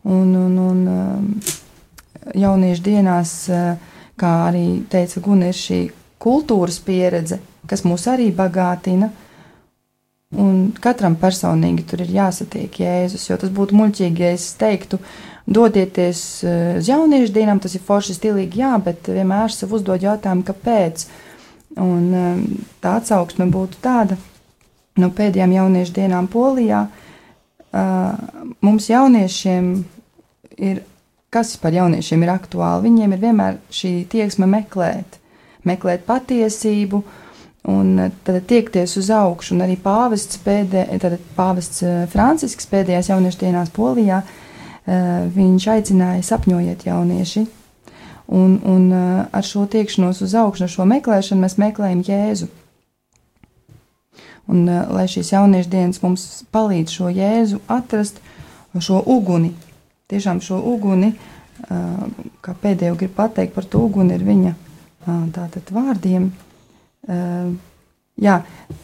Un, 0.04 0.34
un, 0.36 0.56
un 0.60 0.80
um, 0.92 1.28
jauniešu 2.36 2.84
dienās, 2.84 3.34
uh, 3.48 4.00
kā 4.20 4.32
arī 4.50 4.82
teica 4.90 5.22
Guna, 5.24 5.48
ir 5.48 5.58
šī 5.58 5.80
kultūras 6.20 6.80
pieredze, 6.84 7.40
kas 7.68 7.84
mūs 7.88 8.06
arī 8.12 8.30
bagātina. 8.36 9.10
Un 10.34 10.72
katram 10.82 11.14
personīgi 11.20 11.84
tur 11.86 12.02
ir 12.02 12.10
jāsatiek 12.10 12.80
Jēzus, 12.82 13.28
jo 13.30 13.38
tas 13.38 13.52
būtu 13.54 13.76
muļķīgi, 13.78 14.24
ja 14.24 14.32
es 14.34 14.48
teiktu, 14.60 14.98
dodieties 15.46 16.24
uh, 16.44 16.74
uz 16.80 16.90
jauniešu 16.90 17.32
dienām, 17.32 17.62
tas 17.62 17.76
ir 17.78 17.84
forši 17.86 18.18
stilīgi, 18.18 18.60
jā, 18.64 18.74
bet 18.82 19.08
vienmēr 19.08 19.54
sev 19.54 19.72
uzdod 19.78 20.04
jautājumu, 20.04 20.44
kāpēc. 20.50 21.06
Un 21.80 22.10
um, 22.18 22.44
tā 22.82 22.98
atsauksme 23.00 23.48
būtu 23.50 23.80
tāda, 23.82 24.18
no 25.00 25.08
pēdējām 25.14 25.56
jauniešu 25.56 25.96
dienām 25.96 26.28
Polijā, 26.30 26.84
uh, 26.84 27.03
mums 28.64 28.88
jauniešiem 28.90 29.70
ir, 30.58 30.82
kas 31.34 31.56
par 31.58 31.74
jauniešiem 31.74 32.22
ir 32.22 32.32
aktuāli, 32.34 32.88
viņiem 32.88 33.16
ir 33.16 33.22
vienmēr 33.22 33.58
šī 33.74 33.92
tieksme 34.10 34.46
meklēt, 34.50 35.18
meklēt 35.66 36.06
patiesību 36.06 37.02
un 37.72 38.12
tad 38.26 38.40
tiekties 38.46 38.96
uz 39.00 39.10
augšu. 39.14 39.56
Un 39.56 39.64
arī 39.66 39.76
pāvests, 39.80 40.38
pēdē, 40.44 40.86
tad 41.02 41.18
pāvests 41.36 41.82
Francisks 42.12 42.68
pēdējās 42.70 43.10
jauniešu 43.10 43.40
dienās 43.42 43.72
Polijā, 43.74 44.22
viņš 45.34 45.68
aicināja 45.74 46.24
sapņojiet 46.28 46.86
jaunieši. 46.86 47.46
Un, 48.34 48.58
un 48.64 48.84
ar 48.94 49.44
šo 49.44 49.66
tiekšanos 49.68 50.22
uz 50.24 50.34
augšu, 50.38 50.64
ar 50.64 50.72
šo 50.72 50.86
meklēšanu 50.88 51.44
mēs 51.44 51.58
meklējam 51.60 52.04
Jēzu. 52.06 52.48
Un, 54.50 54.66
uh, 54.68 54.84
lai 54.92 55.06
šīs 55.08 55.32
jauniešu 55.32 55.70
dienas 55.72 56.00
mums 56.04 56.24
palīdz 56.52 56.92
šo 56.98 57.10
jēzu 57.12 57.60
atrast, 57.72 58.20
šo 58.76 59.00
uguni. 59.08 59.54
Tiešām 60.12 60.42
šo 60.44 60.58
uguni, 60.74 61.14
uh, 61.14 62.02
kā 62.44 62.56
pēdējo 62.60 62.98
gribu 63.00 63.16
pateikt 63.22 63.54
par 63.56 63.64
to 63.64 63.84
uguni, 63.86 64.18
ir 64.18 64.26
viņa 64.26 64.52
uh, 64.52 65.22
tātad 65.34 65.72
vārdiem. 65.74 66.32
Jā, 68.14 68.34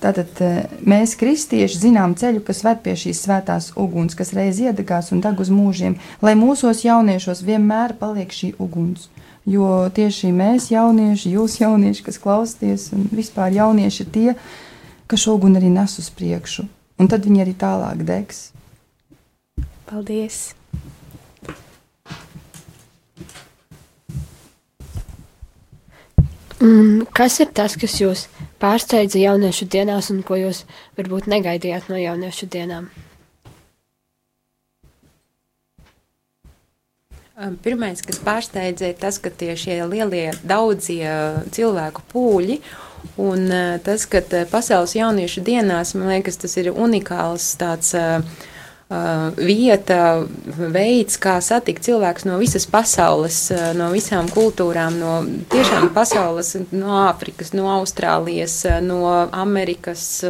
tātad 0.02 0.40
mēs, 0.84 1.14
kristieši, 1.16 1.78
zinām 1.86 2.12
ceļu, 2.18 2.42
kas 2.44 2.60
ved 2.66 2.82
pie 2.84 2.92
šīs 2.98 3.22
svētās 3.24 3.70
uguns, 3.80 4.16
kas 4.18 4.34
reiz 4.36 4.58
iedegās 4.60 5.08
un 5.14 5.22
deg 5.24 5.40
uz 5.40 5.48
mūžiem, 5.54 5.94
lai 6.20 6.34
mūsos 6.36 6.82
jauniešos 6.84 7.40
vienmēr 7.46 7.94
paliek 7.96 8.28
šī 8.28 8.50
uguns. 8.60 9.06
Jo 9.48 9.86
tieši 9.96 10.34
mēs, 10.36 10.68
jaunieši, 10.74 11.32
jūs 11.38 11.56
jaunieši, 11.62 12.04
kas 12.10 12.20
klausāties, 12.20 12.90
un 12.92 13.06
vispār 13.14 13.54
jaunieši 13.56 14.08
tie, 14.12 14.34
uh, 14.34 14.69
ka 15.10 15.18
šo 15.18 15.34
uguni 15.34 15.58
arī 15.58 15.72
nes 15.74 15.98
uz 15.98 16.06
priekšu, 16.14 16.68
un 17.02 17.10
tad 17.10 17.26
viņi 17.26 17.42
arī 17.42 17.54
tālāk 17.58 18.06
degs. 18.06 18.50
Paldies! 19.90 20.52
Un 26.60 27.06
kas 27.16 27.40
ir 27.40 27.50
tas, 27.56 27.74
kas 27.80 27.94
jūs 27.98 28.26
pārsteidza 28.62 29.18
jauniešu 29.18 29.66
dienās 29.72 30.12
un 30.14 30.20
ko 30.22 30.36
jūs 30.36 30.66
varbūt 30.98 31.26
negaidījāt 31.32 31.88
no 31.90 31.96
jauniešu 31.98 32.46
dienām? 32.52 32.90
Pirmais, 37.64 38.02
kas 38.04 38.20
pārsteidza, 38.20 38.90
ir 38.92 39.00
tas, 39.00 39.16
ka 39.22 39.30
tie 39.32 39.54
lielie 39.88 40.30
daudzie 40.44 41.08
cilvēku 41.56 42.04
pūļi 42.12 42.60
Un 43.16 43.50
eh, 43.50 43.80
tas, 43.84 44.06
ka 44.06 44.20
eh, 44.20 44.46
pasaules 44.50 44.94
jauniešu 44.96 45.42
dienās, 45.44 45.94
man 45.96 46.12
liekas, 46.14 46.38
tas 46.40 46.56
ir 46.60 46.70
unikāls 46.72 47.52
tāds 47.60 47.94
uh, 47.96 48.20
vieta, 49.38 50.26
veids, 50.74 51.14
kā 51.22 51.36
satikt 51.44 51.84
cilvēkus 51.86 52.26
no 52.26 52.40
visas 52.40 52.66
pasaules, 52.66 53.38
no 53.78 53.90
visām 53.94 54.26
kultūrām, 54.34 54.96
no 54.98 55.12
tiešām 55.52 55.92
pasaules, 55.94 56.56
no 56.74 56.96
Āfrikas, 57.04 57.52
no 57.54 57.68
Austrālijas, 57.76 58.64
no 58.82 59.04
Amerikas, 59.30 60.24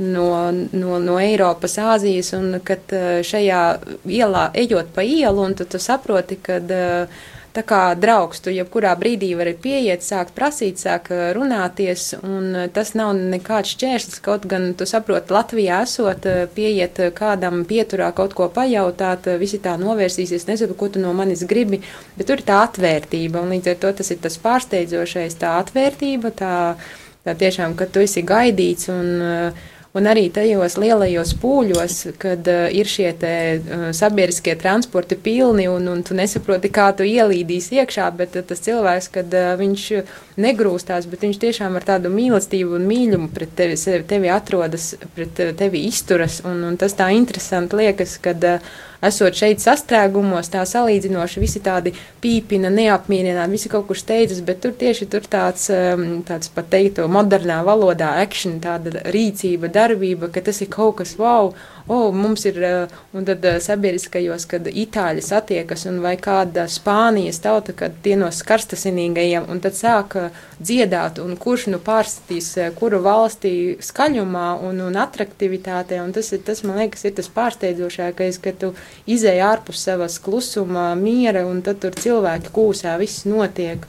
no, 0.00 0.28
no, 0.52 1.00
no 1.02 1.18
Eiropas, 1.22 1.78
Āzijas, 1.80 2.32
un 2.38 2.58
kad 2.64 2.92
šajā 3.26 3.64
ielā, 4.08 4.48
ejot 4.64 4.94
pa 4.96 5.04
ielu, 5.06 5.44
un 5.44 5.54
tu, 5.58 5.68
tu 5.68 5.80
saproti, 5.82 6.40
kad 6.42 6.72
uh, 6.74 7.20
Tā 7.50 7.64
kā 7.66 7.78
draugs, 7.98 8.38
tu 8.38 8.52
jebkurā 8.54 8.92
brīdī 8.98 9.32
vari 9.34 9.56
pieiet, 9.58 10.04
sākt 10.06 10.36
prasīt, 10.36 10.78
sākt 10.78 11.10
uh, 11.10 11.32
runāties, 11.34 12.12
un 12.22 12.44
uh, 12.54 12.66
tas 12.70 12.92
nav 12.94 13.10
nekāds 13.18 13.72
šķērslis. 13.74 14.20
Kaut 14.22 14.46
gan 14.50 14.68
tu 14.78 14.86
saproti, 14.86 15.34
Latvijā 15.34 15.80
esot, 15.82 16.28
uh, 16.30 16.44
pieiet 16.54 17.00
kādam 17.16 17.64
pieturā 17.66 18.12
kaut 18.14 18.36
ko 18.38 18.46
pajautāt, 18.54 19.26
visi 19.42 19.58
tā 19.64 19.74
novērsīsies, 19.82 20.46
nezinu, 20.46 20.78
ko 20.78 20.92
tu 20.94 21.02
no 21.02 21.10
manis 21.16 21.42
gribi, 21.50 21.82
bet 22.14 22.30
tur 22.30 22.38
ir 22.38 22.46
tā 22.46 22.60
atvērtība, 22.68 23.42
un 23.42 23.50
līdz 23.56 23.74
ar 23.74 23.82
to 23.82 23.92
tas 23.98 24.14
ir 24.14 24.22
tas 24.22 24.38
pārsteidzošais, 24.46 25.40
tā 25.42 25.56
atvērtība, 25.64 26.30
tā, 26.38 26.54
tā 27.26 27.34
tiešām, 27.42 27.74
ka 27.74 27.90
tu 27.90 28.06
esi 28.06 28.22
gaidīts 28.30 28.92
un 28.94 29.10
Un 29.90 30.06
arī 30.06 30.28
tajos 30.30 30.76
lielajos 30.78 31.32
pūļos, 31.42 31.94
kad 32.22 32.46
uh, 32.46 32.68
ir 32.70 32.86
šie 32.86 33.08
te, 33.18 33.32
uh, 33.58 33.88
sabiedriskie 33.96 34.52
transporti 34.54 35.16
pilni 35.18 35.64
un, 35.66 35.88
un 35.90 36.04
tu 36.06 36.14
nesaproti, 36.14 36.70
kā 36.70 36.92
tu 36.94 37.02
ielīdīsi 37.02 37.80
iekšā, 37.82 38.06
bet 38.14 38.38
uh, 38.38 38.44
tas 38.46 38.62
cilvēks, 38.62 39.08
kad 39.16 39.34
uh, 39.34 39.48
viņš 39.58 39.86
negrūstās, 40.38 41.08
bet 41.10 41.26
viņš 41.26 41.40
tiešām 41.42 41.74
ar 41.80 41.88
tādu 41.88 42.12
mīlestību 42.14 42.78
un 42.78 42.86
mīļumu 42.86 43.32
pret 43.34 43.56
tevi, 43.58 43.80
tevi 44.06 44.30
atrodas, 44.30 44.92
pret 45.16 45.42
tevi 45.58 45.82
izturas. 45.88 46.38
Un, 46.46 46.62
un 46.70 46.78
tas 46.78 46.94
tā 46.94 47.10
interesanti 47.16 47.82
liekas, 47.82 48.14
kad 48.22 48.46
uh, 48.46 48.70
esot 49.04 49.36
šeit 49.36 49.62
sastrēgumos, 49.62 50.50
tā 50.52 50.64
salīdzinoši 50.68 51.42
visi 51.42 51.62
tādi 51.64 51.92
pīpina, 52.22 52.70
neapmierināti, 52.74 53.54
visi 53.54 53.72
kaut 53.72 53.88
kur 53.88 53.98
steidzas, 53.98 54.42
bet 54.46 54.60
tur 54.64 54.74
tieši 54.76 55.08
tur 55.10 55.26
tāds, 55.30 55.68
um, 55.74 56.20
tāds 56.26 56.52
pat 56.54 56.70
teiktu, 56.72 57.08
modernā 57.10 57.60
valodā 57.66 58.14
action, 58.22 58.58
tāda 58.62 59.04
rīcība, 59.10 59.72
darbība, 59.72 60.30
ka 60.32 60.44
tas 60.44 60.60
ir 60.60 60.70
kaut 60.72 61.00
kas 61.00 61.16
wow, 61.20 61.54
oh, 61.88 62.10
mums 62.12 62.44
ir, 62.48 62.58
uh, 62.64 62.98
un 63.16 63.24
tad 63.28 63.44
uh, 63.44 63.58
sabiedriskajos, 63.62 64.46
kad 64.50 64.66
itāļi 64.68 65.22
satiekas, 65.24 65.86
un 65.90 66.00
vai 66.04 66.16
kāda 66.20 66.66
Spānijas 66.70 67.40
tauta, 67.44 67.74
kad 67.76 67.96
tie 68.04 68.16
no 68.20 68.28
karstasinīgajiem, 68.30 69.48
un 69.50 69.62
tad 69.64 69.78
sāk 69.78 70.16
dziedāt, 70.60 71.22
un 71.22 71.36
kurš 71.40 71.68
nu 71.74 71.80
pārstatīs, 71.84 72.52
uh, 72.58 72.68
kuru 72.76 73.02
valstī 73.04 73.54
skaļumā 73.84 74.48
un, 74.68 74.82
un 74.90 75.00
atraktivitātē, 75.00 76.02
un 76.04 76.12
tas 76.16 76.32
ir, 76.36 76.44
tas, 76.46 76.64
man 76.66 76.82
liekas, 76.82 77.06
ir 77.08 77.16
tas 77.18 77.30
pārsteidzošākais, 77.34 78.40
ka 78.42 78.54
tu 78.56 78.74
izēj 79.10 79.42
ārpus 79.46 79.86
savas 79.88 80.20
klusuma, 80.22 80.90
miera, 80.98 81.46
un 81.48 81.64
tad 81.66 81.82
tur 81.84 81.96
cilvēki 81.96 82.54
kūsā, 82.54 82.98
viss 83.00 83.26
notiek. 83.28 83.86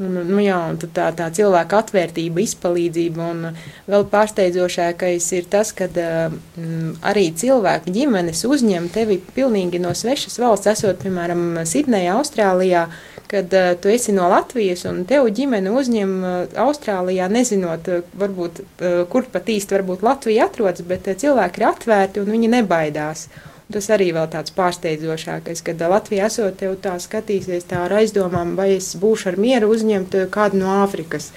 Un, 0.00 0.16
nu, 0.24 0.38
jā, 0.40 0.56
un 0.72 0.78
tā, 0.80 1.10
tā 1.12 1.26
cilvēka 1.36 1.82
atvērtība, 1.82 2.40
izpalīdzība, 2.40 3.26
un 3.34 3.58
vēl 3.90 4.06
pārsteidzošākais 4.08 5.26
ir 5.36 5.48
tas, 5.52 5.74
ka 5.76 5.90
mm, 5.90 7.02
arī 7.10 7.26
cilvēki 7.36 7.92
ģimenes 7.98 8.40
uzņem 8.48 8.88
tevi 8.94 9.18
pilnīgi 9.36 9.82
no 9.82 9.92
svešas 9.96 10.40
valsts, 10.40 10.70
esot, 10.72 11.02
piemēram, 11.04 11.60
Sidnejā, 11.68 12.16
Austrālijā, 12.16 12.86
kad 13.30 13.52
uh, 13.54 13.74
tu 13.82 13.92
esi 13.92 14.14
no 14.16 14.30
Latvijas 14.32 14.86
un 14.90 15.04
tev 15.06 15.28
ģimene 15.36 15.70
uzņem 15.76 16.16
uh, 16.24 16.56
Austrālijā, 16.64 17.28
nezinot, 17.30 17.92
uh, 17.92 18.16
varbūt, 18.18 18.64
uh, 18.64 19.02
kur 19.12 19.28
pat 19.30 19.52
īsti 19.52 19.76
varbūt 19.76 20.02
Latvija 20.06 20.48
atrodas, 20.48 20.82
bet 20.86 21.12
uh, 21.12 21.18
cilvēki 21.20 21.60
ir 21.60 21.68
atvērti 21.74 22.24
un 22.24 22.32
viņi 22.38 22.50
nebaidās. 22.56 23.28
Tas 23.70 23.86
arī 23.94 24.08
vēl 24.16 24.26
tāds 24.32 24.54
pārsteidzošākais, 24.56 25.62
kad 25.66 25.82
Latvija 25.92 26.26
esot 26.26 26.56
tev 26.58 26.74
tā 26.82 26.96
skatīsies 26.98 27.68
tā 27.70 27.84
ar 27.86 27.94
aizdomām, 28.00 28.56
vai 28.58 28.72
es 28.78 28.92
būšu 28.98 29.30
ar 29.30 29.38
mieru 29.38 29.70
uzņemt 29.74 30.16
kādu 30.34 30.58
no 30.62 30.72
Āfrikas. 30.80 31.30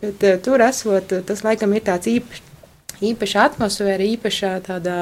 Bet 0.00 0.22
uh, 0.22 0.38
tur 0.42 0.62
esot, 0.64 1.12
tas 1.26 1.42
laikam 1.44 1.74
ir 1.74 1.84
tāds 1.88 2.08
īpašs, 2.10 2.46
īpaša 3.10 3.46
atmosfēra, 3.50 4.06
īpašā 4.16 4.52
tādā 4.66 4.98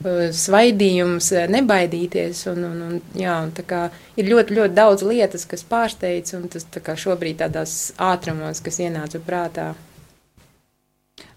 svaidījums, 0.00 1.28
nebaidīties. 1.52 2.46
Un, 2.52 2.64
un, 2.64 2.80
un, 2.86 3.00
jā, 3.14 3.36
un 3.44 3.52
ir 4.16 4.30
ļoti, 4.30 4.56
ļoti 4.56 4.74
daudz 4.74 5.04
lietas, 5.04 5.44
kas 5.46 5.64
pārsteidz, 5.68 6.34
un 6.38 6.48
tas 6.48 6.64
tā 6.64 6.96
šobrīd 6.96 7.42
tādās 7.42 7.92
ātrumos, 8.00 8.62
kas 8.64 8.80
ienāca 8.80 9.20
prātā. 9.20 9.74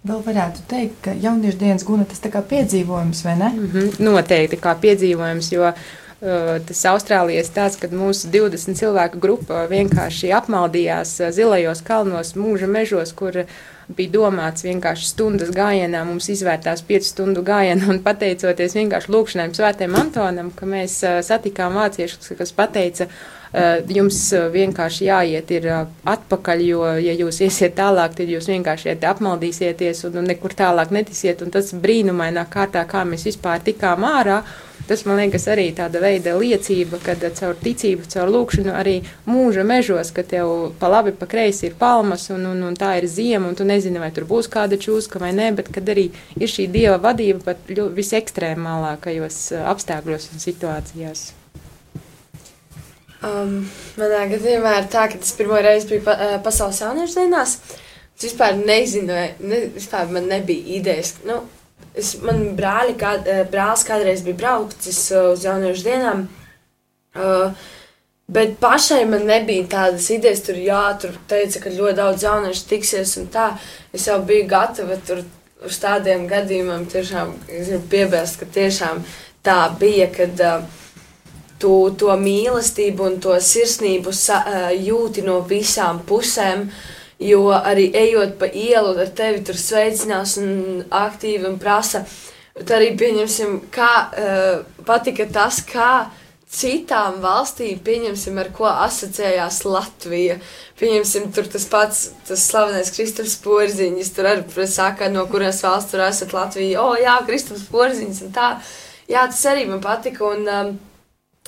Vēl 0.04 0.20
varētu 0.20 0.66
teikt, 0.68 0.96
ka 1.06 1.14
jauniešu 1.16 1.62
dienas 1.62 1.86
guna 1.88 2.04
tas 2.04 2.20
kā 2.20 2.42
piedzīvojums, 2.44 3.22
vai 3.24 3.38
ne? 3.40 3.50
Mm 3.56 3.68
-hmm, 3.72 4.00
noteikti 4.04 4.58
kā 4.60 4.74
piedzīvojums, 4.76 5.52
jo 5.54 5.70
uh, 5.70 5.76
tas 6.68 6.82
Austrālijas 6.92 7.52
tāds, 7.56 7.78
kad 7.80 7.92
mūsu 7.92 8.28
20 8.34 8.76
cilvēku 8.76 9.20
grupa 9.20 9.62
vienkārši 9.72 10.34
apmaldījās 10.40 11.14
uh, 11.22 11.32
zilajos 11.32 11.82
kalnos, 11.82 12.34
mūža 12.36 12.68
mežos, 12.68 13.14
kur 13.14 13.46
bija 13.96 14.10
domāts 14.10 14.64
vienkārši 14.64 15.08
stundas 15.08 15.50
gājienā, 15.56 16.04
mums 16.06 16.28
izvērtās 16.30 16.84
5 16.84 17.02
stundu 17.02 17.42
gājienu 17.42 17.90
un 17.90 18.04
pateicoties 18.04 18.76
vienkārši 18.76 19.12
lūkšanai 19.12 19.54
svētiem 19.54 19.96
Antonam, 19.96 20.52
ka 20.52 20.66
mēs 20.66 21.00
uh, 21.04 21.24
satikām 21.24 21.80
vāciešus, 21.80 22.36
kas 22.38 22.52
pateica, 22.52 23.08
Eh, 23.08 23.43
jums 23.54 24.18
eh, 24.34 24.48
vienkārši 24.50 25.08
jāiet 25.08 25.52
ir 25.54 25.68
eh, 25.70 25.86
atpakaļ, 26.10 26.66
jo, 26.66 26.82
ja 26.98 27.14
jūs 27.14 27.44
iesiet 27.46 27.76
tālāk, 27.78 28.16
tad 28.18 28.30
jūs 28.32 28.50
vienkārši 28.50 28.90
iet 28.90 29.06
apmaldīsieties 29.06 30.06
un, 30.10 30.22
un 30.24 30.30
nekur 30.32 30.56
tālāk 30.58 30.94
netisiet. 30.96 31.44
Un 31.46 31.54
tas 31.54 31.70
brīnumainā 31.74 32.48
kārtā, 32.50 32.82
kā 32.90 33.04
mēs 33.06 33.28
vispār 33.30 33.62
tikām 33.62 34.08
ārā, 34.10 34.40
tas 34.90 35.06
man 35.06 35.22
liekas 35.22 35.46
arī 35.54 35.68
tāda 35.78 36.02
veida 36.02 36.34
liecība, 36.40 36.98
kad 37.06 37.22
caur 37.38 37.54
ticību, 37.62 38.08
caur 38.10 38.34
lūkšanu 38.34 38.74
arī 38.74 38.96
mūža 39.30 39.68
mežos, 39.70 40.10
ka 40.16 40.26
tev 40.26 40.74
pa 40.82 40.90
labi, 40.90 41.14
pa 41.14 41.30
kreisi 41.30 41.70
ir 41.70 41.78
palmas 41.78 42.26
un, 42.34 42.50
un, 42.56 42.66
un 42.72 42.80
tā 42.80 42.96
ir 43.04 43.08
ziema, 43.08 43.52
un 43.52 43.60
tu 43.60 43.70
nezini, 43.70 44.02
vai 44.02 44.10
tur 44.16 44.26
būs 44.34 44.50
kāda 44.50 44.82
čūska 44.82 45.22
vai 45.22 45.30
nē, 45.38 45.54
bet 45.62 45.70
kad 45.78 45.94
arī 45.94 46.10
ir 46.40 46.50
šī 46.50 46.68
dieva 46.74 46.98
vadība 47.06 47.54
pat 47.54 47.70
visekstrēmālākajos 47.70 49.40
apstākļos 49.62 50.30
un 50.34 50.46
situācijās. 50.50 51.30
Um, 53.24 53.58
manā 54.00 54.26
gadījumā 54.34 54.78
ir 54.82 54.88
tā, 54.92 55.08
ka 55.12 55.20
tas 55.22 55.36
pirmo 55.38 55.60
reizi 55.64 55.94
bija 55.94 56.06
pa, 56.08 56.16
uh, 56.16 56.38
pasaules 56.44 56.82
jauniešu 56.84 57.22
dienās. 57.22 57.58
Es 58.18 58.28
vispār 58.28 58.58
nezināju, 58.60 59.38
ne, 59.48 59.62
vispār 59.76 60.12
man 60.12 60.28
nebija 60.32 60.78
idejas. 60.80 61.16
Nu, 61.28 61.40
es, 61.96 62.16
man 62.24 62.50
brāļi, 62.58 62.98
kā, 63.00 63.16
brālis 63.52 63.86
kādreiz 63.88 64.26
bija 64.26 64.42
braucis 64.44 65.06
uz 65.22 65.48
jauniešu 65.48 65.88
dienām. 65.88 66.28
Uh, 67.14 67.56
Bet 68.34 68.54
pašai 68.60 69.04
man 69.06 69.26
nebija 69.28 69.66
tādas 69.68 70.06
idejas, 70.16 70.42
tur 70.48 70.56
jā, 70.56 70.84
tur 71.02 71.18
teica, 71.28 71.60
ka 71.60 71.72
ļoti 71.74 71.96
daudz 71.98 72.24
jauniešu 72.24 72.68
tiksies 72.70 73.18
un 73.20 73.28
tā. 73.34 73.50
Es 73.94 74.08
jau 74.08 74.16
biju 74.24 74.48
gatava 74.48 74.96
tur 75.06 75.20
uz 75.64 75.80
tādiem 75.84 76.24
gadījumiem 76.32 76.86
tiešām, 76.92 77.34
piebilst, 77.92 78.40
ka 78.40 78.48
tiešām 78.48 79.04
tā 79.44 79.58
bija, 79.80 80.08
kad 80.16 80.40
uh, 80.40 80.64
tu 81.64 81.78
to 82.00 82.12
mīlestību 82.20 83.08
un 83.08 83.22
to 83.24 83.38
sirsnību 83.40 84.12
sa, 84.16 84.42
jūti 84.76 85.24
no 85.24 85.40
visām 85.48 86.04
pusēm. 86.08 86.68
Jo 87.24 87.54
arī 87.56 87.86
ejot 87.96 88.36
pa 88.40 88.50
ielu, 88.50 88.98
ar 89.00 89.12
tevi 89.16 89.44
tur 89.48 89.56
sveicinās 89.56 90.36
un 90.42 90.82
aktīvi 90.92 91.48
un 91.48 91.56
prasa. 91.62 92.04
Bet 92.58 92.74
arī 92.76 92.92
pieņemsim, 93.00 93.62
kā 93.74 93.92
uh, 94.04 94.66
patika 94.86 95.26
tas, 95.32 95.62
kā 95.66 96.10
citām 96.54 97.18
valstīm, 97.24 97.80
pieņemsim, 97.86 98.38
ar 98.44 98.52
ko 98.54 98.68
asociējās 98.70 99.64
Latvija. 99.66 100.38
Pieņemsim, 100.78 101.32
tur 101.34 101.48
tas 101.50 101.66
pats, 101.70 102.04
tas 102.28 102.44
slavenais 102.50 102.92
Kristaps 102.94 103.38
Porziņš, 103.46 104.12
tur 104.14 104.30
arī 104.30 104.68
saka, 104.70 105.10
no 105.10 105.26
kurienes 105.32 105.64
valsts 105.66 105.94
tur 105.94 106.04
esat 106.06 106.36
Latvija. 106.36 106.84
O, 106.84 106.94
jā, 107.00 107.16
Kristaps 107.26 107.66
Porziņš 107.72 108.26
un 108.28 108.34
tā. 108.36 108.56
Jā, 109.10 109.26
tas 109.32 109.46
arī 109.50 109.66
man 109.70 109.82
patika. 109.84 110.28
Un, 110.30 110.50
um, 110.50 110.76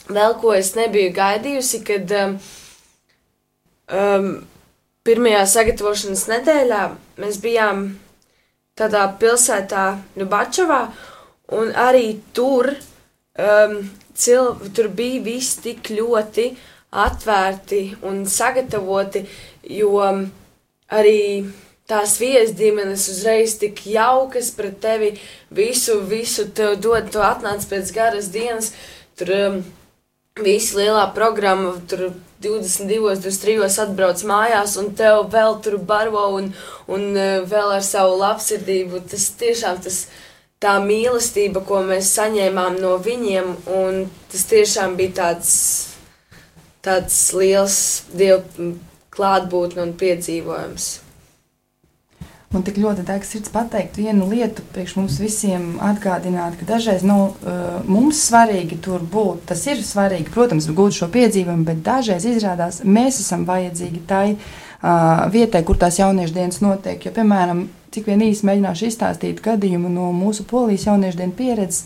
vēl 0.10 0.38
ko 0.42 0.54
es 0.56 0.74
nebiju 0.78 1.14
gaidījusi, 1.16 1.82
kad 1.86 2.12
um, 2.20 2.38
um, 3.90 4.30
pirmajā 5.06 5.44
sagatavošanas 5.50 6.26
nedēļā 6.32 6.82
mēs 7.22 7.40
bijām 7.44 7.88
tādā 8.78 9.06
pilsētā 9.20 9.86
Nubačovā, 10.20 10.82
un 11.56 11.72
arī 11.80 12.18
tur, 12.36 12.74
um, 13.40 13.78
cil, 14.14 14.56
tur 14.76 14.90
bija 14.94 15.24
viss 15.26 15.60
tik 15.64 15.92
ļoti 15.96 16.50
atvērti 16.96 17.82
un 18.08 18.24
sagatavoti, 18.30 19.26
jo 19.78 19.94
um, 20.04 20.26
arī 20.92 21.46
tās 21.90 22.18
viesģimenes 22.22 23.08
uzreiz 23.14 23.56
tik 23.62 23.84
jaukas 23.88 24.52
pret 24.58 24.80
tevi, 24.82 25.14
visu, 25.54 26.00
visu 26.02 26.48
tev 26.58 26.80
dod, 26.82 27.12
tu 27.14 27.22
atnāc 27.22 27.66
pēc 27.70 27.92
garas 27.94 28.32
dienas, 28.34 28.72
tur 29.18 29.34
um, 29.38 29.60
visa 30.44 30.76
lielā 30.76 31.04
programma, 31.16 31.70
tur 31.88 32.10
22, 32.44 33.14
23 33.24 33.78
atbrauc 33.86 34.24
mājās, 34.28 34.74
un 34.82 34.90
tev 34.92 35.30
vēl 35.32 35.62
tur 35.64 35.78
baro 35.80 36.26
un, 36.36 36.50
un 36.92 37.06
e, 37.16 37.28
vēl 37.48 37.72
ar 37.78 37.86
savu 37.88 38.18
labsirdību. 38.20 39.00
Tas 39.08 39.30
tiešām 39.40 39.80
tas 39.86 40.02
tā 40.60 40.74
mīlestība, 40.84 41.64
ko 41.64 41.80
mēs 41.88 42.12
saņēmām 42.18 42.82
no 42.84 42.98
viņiem, 43.00 43.48
un 43.80 44.04
tas 44.34 44.44
tiešām 44.52 45.00
bija 45.00 45.16
tāds, 45.22 45.56
tāds 46.84 47.22
liels 47.32 47.80
dievu 48.12 48.76
klātbūtne 49.16 49.88
un 49.88 49.96
piedzīvojums. 49.96 51.05
Man 52.56 52.64
tik 52.64 52.78
ļoti 52.80 53.04
deg 53.04 53.26
sirds 53.28 53.52
pateikt 53.52 53.98
vienu 54.00 54.30
lietu, 54.32 54.64
priekš 54.72 54.94
mums 54.96 55.18
visiem 55.20 55.74
atgādināt, 55.84 56.56
ka 56.56 56.68
dažreiz 56.70 57.02
nu, 57.04 57.18
uh, 57.36 57.82
mums 57.84 58.22
svarīgi 58.30 58.78
tur 58.86 59.04
būt. 59.04 59.42
Tas 59.50 59.66
ir 59.68 59.82
svarīgi, 59.84 60.32
protams, 60.32 60.70
gūt 60.78 60.96
šo 60.96 61.10
piedzīvumu, 61.12 61.68
bet 61.68 61.84
dažreiz 61.84 62.24
izrādās, 62.32 62.80
mēs 62.88 63.20
esam 63.26 63.44
vajadzīgi 63.50 64.06
tai 64.08 64.24
uh, 64.38 65.28
vietai, 65.36 65.66
kur 65.68 65.82
tās 65.84 66.00
jauniešu 66.00 66.38
dienas 66.38 66.64
notiek. 66.64 67.04
Jo, 67.04 67.12
piemēram, 67.20 67.66
cik 67.92 68.08
vien 68.08 68.24
īsi 68.24 68.48
mēģināšu 68.48 68.88
izstāstīt 68.88 69.44
gadījumu 69.44 69.92
no 69.92 70.14
mūsu 70.16 70.48
polijas 70.48 70.88
jauniešu 70.88 71.26
dienu 71.26 71.36
pieredzes. 71.36 71.84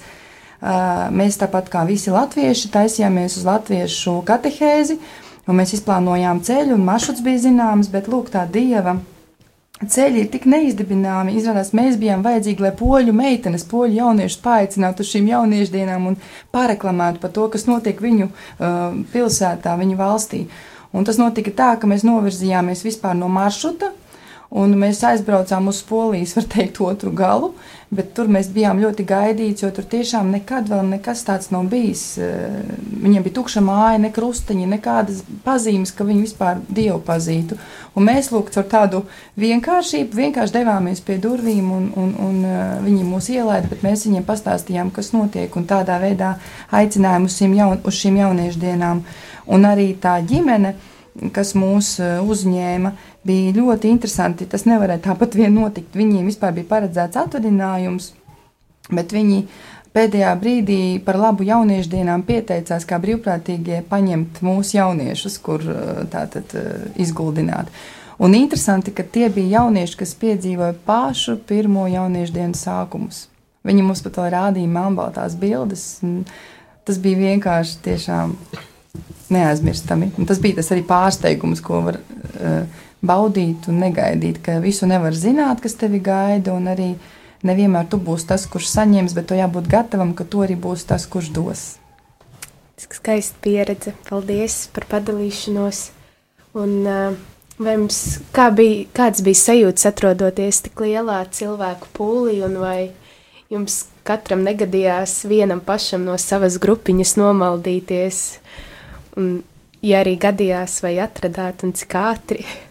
Uh, 0.61 1.09
mēs 1.09 1.41
tāpat 1.41 1.73
kā 1.73 1.87
visi 1.89 2.13
latvieši 2.13 2.69
taisījāmies 2.77 3.41
uz 3.41 3.49
latviešu 3.49 4.19
katehēzi, 4.29 5.01
un 5.49 5.63
mēs 5.63 5.79
izplānojām 5.79 6.45
ceļu, 6.45 6.77
un 6.77 6.91
maršruts 6.93 7.25
bija 7.25 7.47
zināms, 7.49 7.89
bet 7.89 8.11
lūk, 8.11 8.29
tā 8.37 8.45
dieva 8.45 8.99
ceļi 9.87 10.23
ir 10.23 10.29
tik 10.31 10.45
neizdibināmi. 10.49 11.35
Izrādās, 11.39 11.71
mēs 11.77 11.97
bijām 11.99 12.23
vajadzīgi, 12.25 12.63
lai 12.65 12.73
poļu 12.79 13.13
meitenes, 13.15 13.65
poļu 13.69 13.99
jauniešus 13.99 14.41
paaicinātu 14.43 15.05
uz 15.05 15.13
šīm 15.13 15.29
jauniešu 15.31 15.75
dienām 15.75 16.09
un 16.11 16.17
pareklamētu 16.55 17.21
par 17.23 17.33
to, 17.35 17.47
kas 17.53 17.67
notiek 17.69 18.01
viņu 18.03 18.27
uh, 18.27 18.99
pilsētā, 19.13 19.77
viņu 19.79 19.99
valstī. 19.99 20.43
Un 20.91 21.05
tas 21.07 21.19
notika 21.21 21.53
tā, 21.55 21.71
ka 21.79 21.87
mēs 21.87 22.03
novirzījāmies 22.07 22.83
vispār 22.83 23.15
no 23.15 23.29
maršruta, 23.31 23.93
un 24.49 24.73
mēs 24.81 25.03
aizbraucām 25.05 25.69
uz 25.69 25.81
Polijas, 25.85 26.33
var 26.37 26.47
teikt, 26.49 26.79
otru 26.81 27.11
galu, 27.13 27.51
bet 27.93 28.11
tur 28.17 28.29
mēs 28.29 28.49
bijām 28.53 28.81
ļoti 28.81 29.05
gaidīti, 29.09 29.65
jo 29.65 29.69
tur 29.73 29.85
tiešām 29.89 30.31
nekad 30.33 30.69
vēl 30.69 30.87
nekas 30.89 31.21
tāds 31.25 31.51
nav 31.53 31.67
bijis. 31.69 32.03
Eh, 32.21 32.57
viņiem 33.03 33.25
bija 33.25 33.37
tukša 33.37 33.61
māja, 33.65 34.01
ne 34.01 34.11
krustiņi, 34.13 34.67
nekādas 34.73 35.21
pazīmes, 35.45 35.93
ka 35.93 36.05
viņi 36.07 36.25
vispār 36.25 36.61
Dievu 36.65 36.99
pazītu. 37.05 37.57
Un 37.97 38.09
mēs 38.09 38.31
lūk, 38.33 38.49
ar 38.57 38.67
tādu 38.69 39.03
vienkāršību 39.41 40.21
vienkārši 40.21 40.57
devāmies 40.59 41.01
pie 41.05 41.17
durvīm, 41.21 41.71
un, 41.77 41.89
un, 41.97 42.13
un 42.27 42.43
eh, 42.45 42.77
viņi 42.85 43.05
mūs 43.09 43.29
ielaida, 43.33 43.69
bet 43.69 43.85
mēs 43.85 44.05
viņiem 44.09 44.25
pastāstījām, 44.25 44.93
kas 44.93 45.13
notiek, 45.13 45.55
un 45.57 45.69
tādā 45.69 46.01
veidā 46.01 46.35
aicinājām 46.73 47.29
uz 47.29 47.41
jaun, 47.41 47.81
uz 47.85 48.01
šīm 48.01 48.21
jauniešu 48.23 48.65
dienām. 48.65 49.03
Un 49.49 49.65
arī 49.65 49.95
tā 49.97 50.19
ģimene, 50.25 50.75
kas 51.33 51.55
mūs 51.57 51.95
eh, 52.01 52.17
uzņēma, 52.21 52.93
bija 53.27 53.55
ļoti 53.55 53.91
interesanti. 53.91 54.47
Tas 54.49 54.65
nevarēja 54.69 55.09
tāpat 55.09 55.35
vien 55.37 55.53
notikt. 55.55 55.95
Viņiem 55.97 56.29
vispār 56.29 56.55
bija 56.55 56.69
paredzēts 56.69 57.19
atvaļinājums, 57.19 58.11
bet 58.95 59.13
viņi 59.15 59.43
pēdējā 59.95 60.33
brīdī 60.39 60.81
par 61.05 61.19
labu 61.19 61.47
jauniešu 61.47 61.91
dienām 61.93 62.23
pieteicās 62.27 62.85
kā 62.89 62.99
brīvprātīgie 63.01 63.81
paņemt 63.89 64.43
mūsu 64.45 64.77
jauniešus, 64.77 65.39
kur 65.43 65.63
eh, 65.65 66.03
tātad 66.11 66.55
eh, 66.57 66.69
izguldināt. 67.01 67.71
Un 68.19 68.35
interesanti, 68.35 68.91
ka 68.91 69.05
tie 69.07 69.29
bija 69.31 69.61
jaunieši, 69.61 69.99
kas 70.01 70.15
piedzīvoja 70.19 70.75
pašu 70.85 71.37
pirmo 71.47 71.85
jauniešu 71.87 72.35
dienu 72.35 72.57
sākumus. 72.59 73.27
Viņi 73.67 73.83
mums 73.85 74.01
pat 74.03 74.19
rādīja 74.33 74.71
melnbaltās 74.71 75.37
bildes. 75.39 75.85
Tas 76.87 76.99
bija 76.99 77.19
vienkārši 77.19 77.79
tiešām 77.85 78.33
neaizmirstami. 79.31 80.11
Un 80.17 80.27
tas 80.27 80.39
bija 80.43 80.59
tas 80.59 80.71
arī 80.73 80.83
pārsteigums, 80.87 81.61
ko 81.63 81.81
var 81.85 81.99
uh, 81.99 82.78
baudīt 83.05 83.69
un 83.71 83.79
negaidīt, 83.83 84.41
ka 84.43 84.59
visu 84.63 84.87
nevar 84.89 85.15
zināt, 85.15 85.61
kas 85.63 85.77
tevi 85.79 86.01
gaida, 86.03 86.53
un 86.55 86.67
arī 86.71 86.93
nevienmēr 87.47 87.87
tu 87.91 87.99
būsi 88.03 88.27
tas, 88.31 88.45
kurš 88.51 88.71
saņems, 88.73 89.15
bet 89.15 89.29
to 89.31 89.37
jābūt 89.39 89.69
gatavam, 89.71 90.13
ka 90.15 90.27
tu 90.27 90.43
arī 90.43 90.57
būsi 90.59 90.89
tas, 90.89 91.07
kurš 91.07 91.31
dos. 91.35 91.67
Skaista 92.79 93.35
pieredze. 93.43 93.93
Paldies 94.07 94.69
par 94.73 94.85
padalīšanos. 94.87 95.89
Un, 96.59 96.71
uh, 96.87 97.17
vai 97.59 97.75
jums, 97.75 97.99
kā 98.35 98.47
bija, 98.55 98.85
kāds 98.95 99.23
bija 99.23 99.39
sajūts 99.41 99.87
atrodoties 99.89 100.63
tik 100.65 100.79
lielā 100.83 101.19
cilvēku 101.35 101.91
pūlī, 101.95 102.39
un 102.47 102.55
vai 102.61 102.79
jums 103.51 103.83
katram 104.07 104.45
negadījās 104.47 105.21
vienam 105.29 105.61
pašam 105.61 106.07
no 106.07 106.15
savas 106.17 106.57
grupiņas 106.63 107.15
nomaldīties? 107.19 108.23
Un, 109.19 109.29
ja 109.85 109.99
arī 110.01 110.15
gadījās, 110.19 110.79
vai 110.85 110.95
atradāt, 111.03 111.67
un 111.67 111.75
cik 111.75 111.99
ātri? 111.99 112.47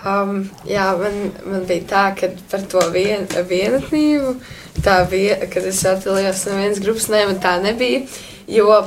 Um, 0.00 0.46
jā, 0.64 0.86
man, 0.96 1.18
man 1.44 1.66
bija 1.68 1.84
tā, 1.90 2.04
ka 2.16 2.30
par 2.48 2.62
to 2.72 2.80
vien, 2.94 3.26
vienatnību, 3.28 4.32
tā 4.80 5.02
bija, 5.10 5.36
kad 5.52 5.66
es 5.68 5.82
atvēlējos 5.84 6.46
no 6.48 6.56
vienas 6.56 6.80
grupas, 6.80 7.10
ne, 7.12 7.26
man 7.28 7.42
tā 7.42 7.58
nebija. 7.60 8.06
Jo 8.48 8.78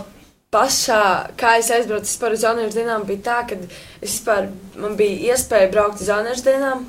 pašā, 0.53 1.03
kā 1.37 1.55
es 1.59 1.69
aizbraucu 1.73 2.09
vispār 2.09 2.33
uz 2.33 2.45
jauniešu 2.45 2.79
dienām, 2.79 3.05
bija 3.05 3.25
tā, 3.27 3.37
ka 3.49 3.59
vispār, 4.01 4.49
man 4.79 4.97
bija 4.97 5.33
iespēja 5.33 5.69
braukt 5.73 6.01
uz 6.01 6.09
jauniešu 6.09 6.47
dienām, 6.49 6.83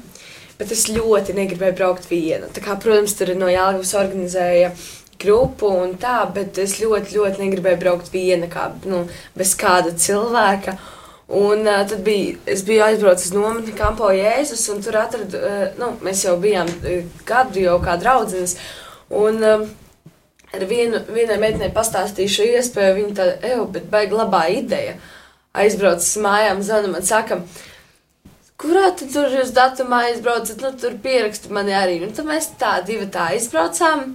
bet 0.59 0.73
es 0.73 0.89
ļoti 0.89 1.37
negribēju 1.37 1.79
braukt 1.79 2.09
viena. 2.09 2.49
Tā 2.49 2.65
kā, 2.65 2.79
protams, 2.81 3.17
tur 3.19 3.35
no 3.37 3.53
Jālgavas 3.53 3.95
organizēja 4.01 4.73
grupu 5.21 5.71
un 5.85 5.97
tā, 6.01 6.23
bet 6.35 6.59
es 6.65 6.79
ļoti, 6.81 7.17
ļoti 7.17 7.45
negribēju 7.45 7.81
braukt 7.81 8.13
viena, 8.13 8.49
kā, 8.53 8.71
nu, 8.89 9.05
bez 9.37 9.55
kāda 9.61 9.95
cilvēka. 9.97 10.77
Un 11.29 11.67
uh, 11.67 11.87
tad 11.89 12.03
bija, 12.05 12.37
es 12.47 12.65
biju 12.65 12.83
aizbraucis 12.85 13.31
uz 13.31 13.37
nometni 13.39 13.73
Kampo 13.77 14.11
Jēzus, 14.13 14.67
un 14.75 14.83
tur 14.85 14.99
atradu, 15.01 15.39
uh, 15.41 15.63
nu, 15.81 15.95
mēs 16.05 16.27
jau 16.27 16.35
bijām 16.41 16.69
gadu 17.25 17.63
jau 17.65 17.79
kā 17.81 17.95
draudzenes, 18.01 18.59
un 19.09 19.41
uh, 19.41 19.65
ar 20.53 20.67
vienu, 20.69 21.01
vienai 21.17 21.39
meitenei 21.41 21.71
pastāstīju 21.73 22.35
šo 22.35 22.51
iespēju, 22.59 22.99
viņa 22.99 23.17
tāda, 23.17 23.39
eju, 23.55 23.65
bet 23.73 23.89
baigi 23.93 24.21
labā 24.21 24.45
ideja. 24.53 24.99
Aizbraucis 25.57 26.21
mājām, 26.21 26.61
zvana 26.67 26.93
man 26.93 27.09
saka, 27.09 27.41
kurā 28.61 28.91
tad 28.93 29.09
tur 29.17 29.33
jūs 29.33 29.57
datumā 29.57 30.05
aizbraucat, 30.11 30.61
nu, 30.61 30.75
tur 30.77 31.01
pierakstu 31.01 31.57
mani 31.57 31.73
arī. 31.79 32.03
Nu, 32.05 32.13
tad 32.13 32.29
mēs 32.29 32.53
tā 32.61 32.77
divi 32.85 33.09
tā 33.09 33.31
aizbraucām, 33.33 34.11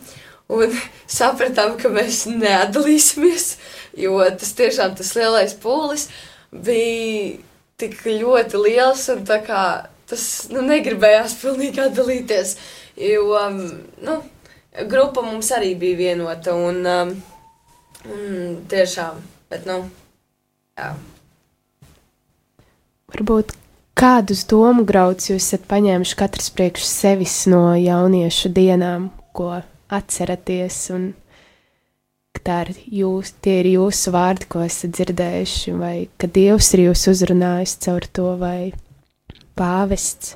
un 0.53 0.79
sapratām, 1.19 1.73
ka 1.81 1.89
mēs 1.89 2.27
neatdalīsimies, 2.29 3.53
jo 3.97 4.21
tas 4.29 4.57
tiešām 4.61 4.99
tas 4.99 5.15
lielais 5.17 5.57
pūlis. 5.57 6.05
Uh, 6.05 6.25
bija 6.51 7.37
tik 7.79 8.01
ļoti 8.05 8.59
liels, 8.59 9.05
un 9.13 9.23
kā, 9.45 9.63
tas 10.09 10.23
nu, 10.51 10.63
negribējās 10.65 11.37
pilnīgi 11.41 11.83
atdalīties. 11.85 12.55
Jo 12.99 13.29
um, 13.39 13.61
nu, 14.03 14.17
grupa 14.89 15.23
mums 15.23 15.51
arī 15.55 15.75
bija 15.79 15.99
vienota, 15.99 16.55
un, 16.57 16.81
um, 16.83 17.13
un 18.09 18.59
tiešām, 18.71 19.21
bet, 19.51 19.69
nu, 19.69 19.85
jā. 20.79 20.91
Varbūt 23.09 23.55
kādus 23.99 24.43
domu 24.49 24.83
grauds 24.87 25.31
jūs 25.31 25.47
esat 25.47 25.65
paņēmuši 25.71 26.19
katrs 26.19 26.51
priekš 26.55 26.85
sevis 26.87 27.41
no 27.49 27.71
jauniešu 27.79 28.51
dienām, 28.55 29.09
ko 29.33 29.61
atceraties 29.89 30.83
un 30.93 31.09
tā 32.45 32.59
ir 32.65 32.69
jūs, 33.01 33.33
tie 33.43 33.59
ir 33.61 33.71
jūsu 33.73 34.13
vārdi, 34.15 34.47
ko 34.51 34.63
esat 34.65 34.93
dzirdējuši, 34.97 35.73
vai 35.79 35.95
ka 36.19 36.29
Dievs 36.31 36.73
ir 36.75 36.87
jūs 36.89 37.07
uzrunājis 37.11 37.77
caur 37.85 38.07
to, 38.13 38.27
vai 38.41 38.71
pāvests. 39.59 40.35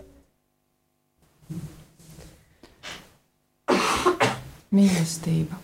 Mīlestība. 4.74 5.60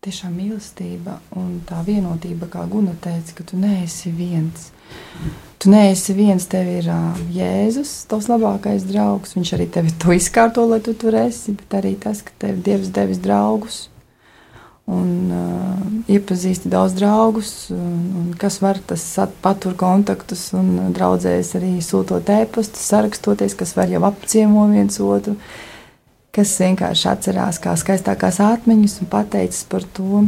Tiešām 0.00 0.32
mīlestība 0.32 1.18
un 1.36 1.60
tā 1.68 1.82
vienotība, 1.84 2.48
kā 2.50 2.64
Guna 2.70 2.94
teica, 3.04 3.36
ka 3.36 3.44
tu 3.50 3.60
neesi 3.60 4.10
viens. 4.16 4.70
Tu 5.60 5.70
neesi 5.70 6.16
viens, 6.16 6.46
tev 6.50 6.66
ir 6.72 6.88
uh, 6.88 7.20
Jēzus, 7.34 7.92
tavs 8.10 8.30
labākais 8.32 8.88
draugs. 8.88 9.36
Viņš 9.36 9.54
arī 9.58 9.68
tevi 9.70 9.92
to 10.00 10.16
izkārto, 10.16 10.64
lai 10.66 10.80
tu 10.82 10.96
tur 10.96 11.18
esi, 11.20 11.52
bet 11.58 11.78
arī 11.82 11.94
tas, 12.00 12.24
ka 12.24 12.32
tev 12.46 12.62
Dievs 12.64 12.88
devis 12.96 13.20
draugus 13.22 13.84
un 14.90 15.10
uh, 15.34 15.80
iepazīsti 16.10 16.70
daudz 16.72 16.94
draugus, 16.98 17.52
un, 17.74 17.96
un 18.20 18.28
kas 18.38 18.58
var, 18.62 18.80
tas 18.86 19.04
patur 19.42 19.76
kontaktus 19.78 20.48
un 20.56 20.92
draudzējas 20.96 21.54
arī 21.58 21.72
sūtot 21.84 22.30
ēpastus, 22.34 22.88
sarakstoties, 22.90 23.56
kas 23.58 23.76
var 23.78 23.92
jau 23.92 24.02
apciemo 24.08 24.66
viens 24.72 25.00
otru, 25.04 25.36
kas 26.34 26.54
vienkārši 26.62 27.08
atcerās 27.10 27.60
kā 27.62 27.74
skaistākās 27.78 28.40
atmiņas 28.42 29.00
un 29.02 29.10
pateicis 29.10 29.66
par 29.70 29.86
to 29.96 30.24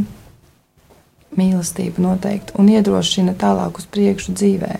mīlestību 1.37 2.03
noteikti 2.03 2.55
un 2.59 2.69
iedrošina 2.69 3.35
tālāk 3.39 3.79
uz 3.81 3.87
priekšu 3.89 4.35
dzīvē. 4.37 4.75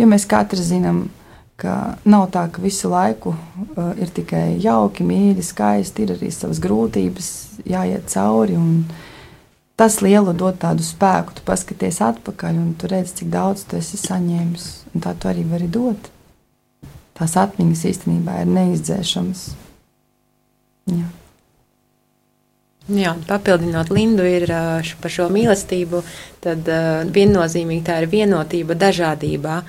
Jo 0.00 0.08
mēs 0.08 0.24
katrs 0.28 0.70
zinām, 0.70 1.04
ka 1.60 1.96
nav 2.08 2.28
tā, 2.34 2.46
ka 2.52 2.62
visu 2.62 2.90
laiku 2.90 3.34
uh, 3.34 3.92
ir 4.00 4.10
tikai 4.14 4.58
jauki, 4.62 5.06
mīļi, 5.06 5.44
skaisti, 5.46 6.06
ir 6.06 6.16
arī 6.16 6.30
savas 6.34 6.60
grūtības, 6.62 7.32
jāiet 7.68 8.08
cauri. 8.12 8.58
Uh, 8.58 9.08
tas 9.82 9.98
lielu 10.04 10.34
dod 10.36 10.58
tādu 10.62 10.84
spēku. 10.86 11.34
Tu 11.36 11.44
paskaties 11.46 12.00
atpakaļ 12.04 12.58
un 12.60 12.74
tu 12.78 12.90
redz, 12.90 13.16
cik 13.18 13.32
daudz 13.32 13.64
tu 13.66 13.78
esi 13.80 13.98
saņēmis. 14.00 14.68
Tā 15.02 15.14
tu 15.18 15.30
arī 15.30 15.42
vari 15.48 15.66
dot. 15.72 16.10
Tās 17.18 17.34
atmiņas 17.40 17.82
īstenībā 17.90 18.42
ir 18.42 18.52
neizdzēšamas. 18.52 19.42
Jā. 20.92 21.08
Jā, 22.92 23.12
papildinot 23.28 23.92
Lindu 23.94 24.24
ir, 24.26 24.48
par 25.02 25.12
šo 25.14 25.28
mīlestību, 25.30 26.00
tad 26.42 26.66
viennozīmīgi 27.14 27.84
tā 27.86 28.00
ir 28.02 28.08
vienotība 28.10 28.74
dažādībā. 28.74 29.60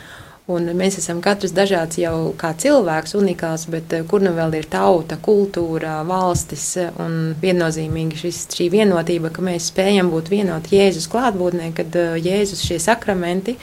Un 0.51 0.65
mēs 0.75 0.97
esam 0.99 1.21
katrs 1.23 1.53
dažāds 1.56 1.95
jau 2.01 2.34
kā 2.36 2.49
cilvēks, 2.60 3.13
unikāls, 3.15 3.63
bet 3.71 3.93
eh, 3.95 4.01
kur 4.03 4.19
nu 4.19 4.34
vēl 4.36 4.58
ir 4.58 4.65
tauta, 4.67 5.15
kultūra, 5.15 6.01
valstis 6.03 6.65
un 6.99 7.32
viennozīmīgi 7.39 8.19
šis, 8.25 8.41
šī 8.51 8.67
vienotība, 8.73 9.32
ka 9.32 9.39
mēs 9.45 9.69
spējam 9.71 10.10
būt 10.12 10.27
vienoti 10.34 10.75
Jēzus 10.75 11.08
klātbūtnē, 11.13 11.69
kad 11.77 11.95
eh, 11.95 12.17
Jēzus 12.19 12.65
šie 12.67 12.82
sakramenti, 12.84 13.56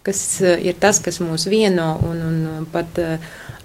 kas 0.00 0.22
eh, 0.40 0.56
ir 0.70 0.78
tas, 0.80 1.02
kas 1.04 1.20
mūs 1.20 1.44
vieno 1.52 1.98
un, 2.08 2.24
un 2.24 2.64
pat 2.72 3.02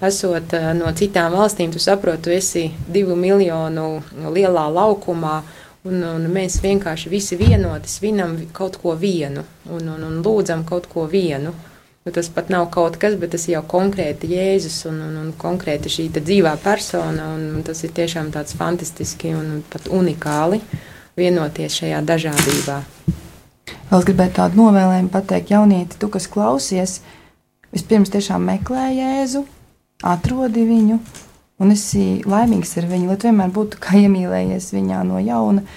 esot 0.04 0.58
no 0.76 0.92
citām 0.92 1.32
valstīm, 1.40 1.72
tu 1.72 1.80
saproti, 1.80 2.26
tu 2.28 2.36
esi 2.36 2.66
divu 2.92 3.16
miljonu 3.16 3.88
lielā 4.28 4.68
laukumā. 4.76 5.38
Un, 5.88 6.02
un 6.04 6.28
mēs 6.34 6.60
vienkārši 6.60 7.08
visi 7.08 7.40
vienoti 7.40 7.88
svinam 7.88 8.36
kaut 8.52 8.76
ko 8.82 8.92
vienu 9.00 9.46
un, 9.72 9.88
un, 9.88 10.04
un 10.04 10.20
lūdzam 10.20 10.68
kaut 10.68 10.92
ko 10.92 11.08
vienu. 11.08 11.56
Jo 12.08 12.12
tas 12.16 12.30
pat 12.32 12.48
nav 12.48 12.70
kaut 12.72 12.96
kas, 12.96 13.18
bet 13.20 13.34
tas 13.36 13.44
ir 13.50 13.58
jau 13.58 13.66
konkrēti 13.68 14.30
Jēzus 14.32 14.78
un, 14.88 15.02
un, 15.10 15.16
un 15.20 15.32
konkrēti 15.36 15.92
šī 15.92 16.06
dzīvā 16.16 16.54
persona. 16.64 17.26
Tas 17.68 17.84
ir 17.84 17.92
tiešām 17.98 18.30
tāds 18.32 18.56
fantastiski 18.56 19.34
un 19.36 19.58
pat 19.68 19.90
unikāli 19.92 20.62
vienoties 21.20 21.76
šajā 21.82 22.00
dažādībā. 22.08 22.78
Vēl 23.90 24.00
es 24.00 24.08
gribētu 24.08 24.38
tādu 24.40 24.62
novēlējumu 24.62 25.12
pateikt, 25.12 25.52
jaunieti, 25.52 26.00
tu, 26.00 26.08
kas 26.14 26.30
klausies, 26.32 27.02
vispirms 27.76 28.14
tiešām 28.16 28.48
meklē 28.54 28.88
Jēzu, 28.96 29.44
atrodi 30.08 30.64
viņu 30.70 31.02
un 31.60 31.76
esi 31.76 32.22
laimīgs 32.24 32.72
ar 32.80 32.88
viņu, 32.88 33.12
lai 33.12 33.20
tu 33.20 33.28
vienmēr 33.28 33.52
būtu 33.52 33.84
kā 33.84 34.00
iemīlējies 34.00 34.72
viņā 34.78 35.04
no 35.12 35.20
jauna. 35.20 35.68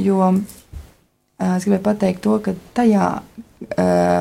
Jo 0.00 0.32
es 0.32 1.68
gribēju 1.68 1.84
pateikt 1.84 2.24
to, 2.24 2.40
ka 2.40 2.56
tajā 2.80 3.10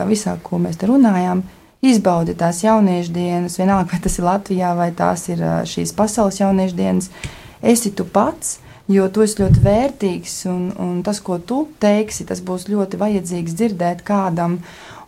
visā, 0.09 0.37
ko 0.43 0.59
mēs 0.63 0.79
te 0.79 0.89
runājām, 0.89 1.43
izbaudi 1.85 2.35
tās 2.37 2.63
jauniešu 2.63 3.13
dienas, 3.13 3.57
vienalga, 3.59 3.91
vai 3.93 4.01
tas 4.03 4.19
ir 4.19 4.27
Latvijā 4.27 4.75
vai 4.77 4.91
tās 4.95 5.27
ir 5.29 5.41
šīs 5.69 5.93
pasaules 5.97 6.39
jauniešu 6.41 6.77
dienas, 6.77 7.09
esi 7.61 7.93
tu 7.95 8.05
pats. 8.05 8.59
Jo 8.85 9.07
tu 9.09 9.23
esi 9.25 9.39
ļoti 9.39 9.61
vērtīgs, 9.65 10.33
un, 10.45 10.65
un 10.77 10.97
tas, 11.01 11.17
ko 11.25 11.39
tu 11.41 11.63
teiksi, 11.81 12.21
tas 12.29 12.37
būs 12.45 12.67
ļoti 12.69 12.99
vajadzīgs 13.01 13.55
dzirdēt 13.57 14.03
kādam, 14.05 14.59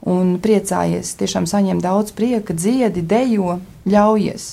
un 0.01 0.39
priecājies, 0.41 1.11
tiešām 1.19 1.45
saņem 1.45 1.83
daudz 1.83 2.15
prieka, 2.17 2.55
dziedi, 2.57 3.03
dejo, 3.05 3.59
ļaujies. 3.85 4.47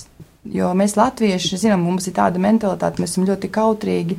Jo 0.53 0.75
mēs, 0.77 0.99
latvieši, 1.01 1.57
zinām, 1.57 1.87
mums 1.89 2.11
ir 2.11 2.19
tāda 2.19 2.43
mentalitāte, 2.43 3.01
mēs 3.01 3.15
esam 3.15 3.25
ļoti 3.31 3.49
kautrīgi. 3.49 4.19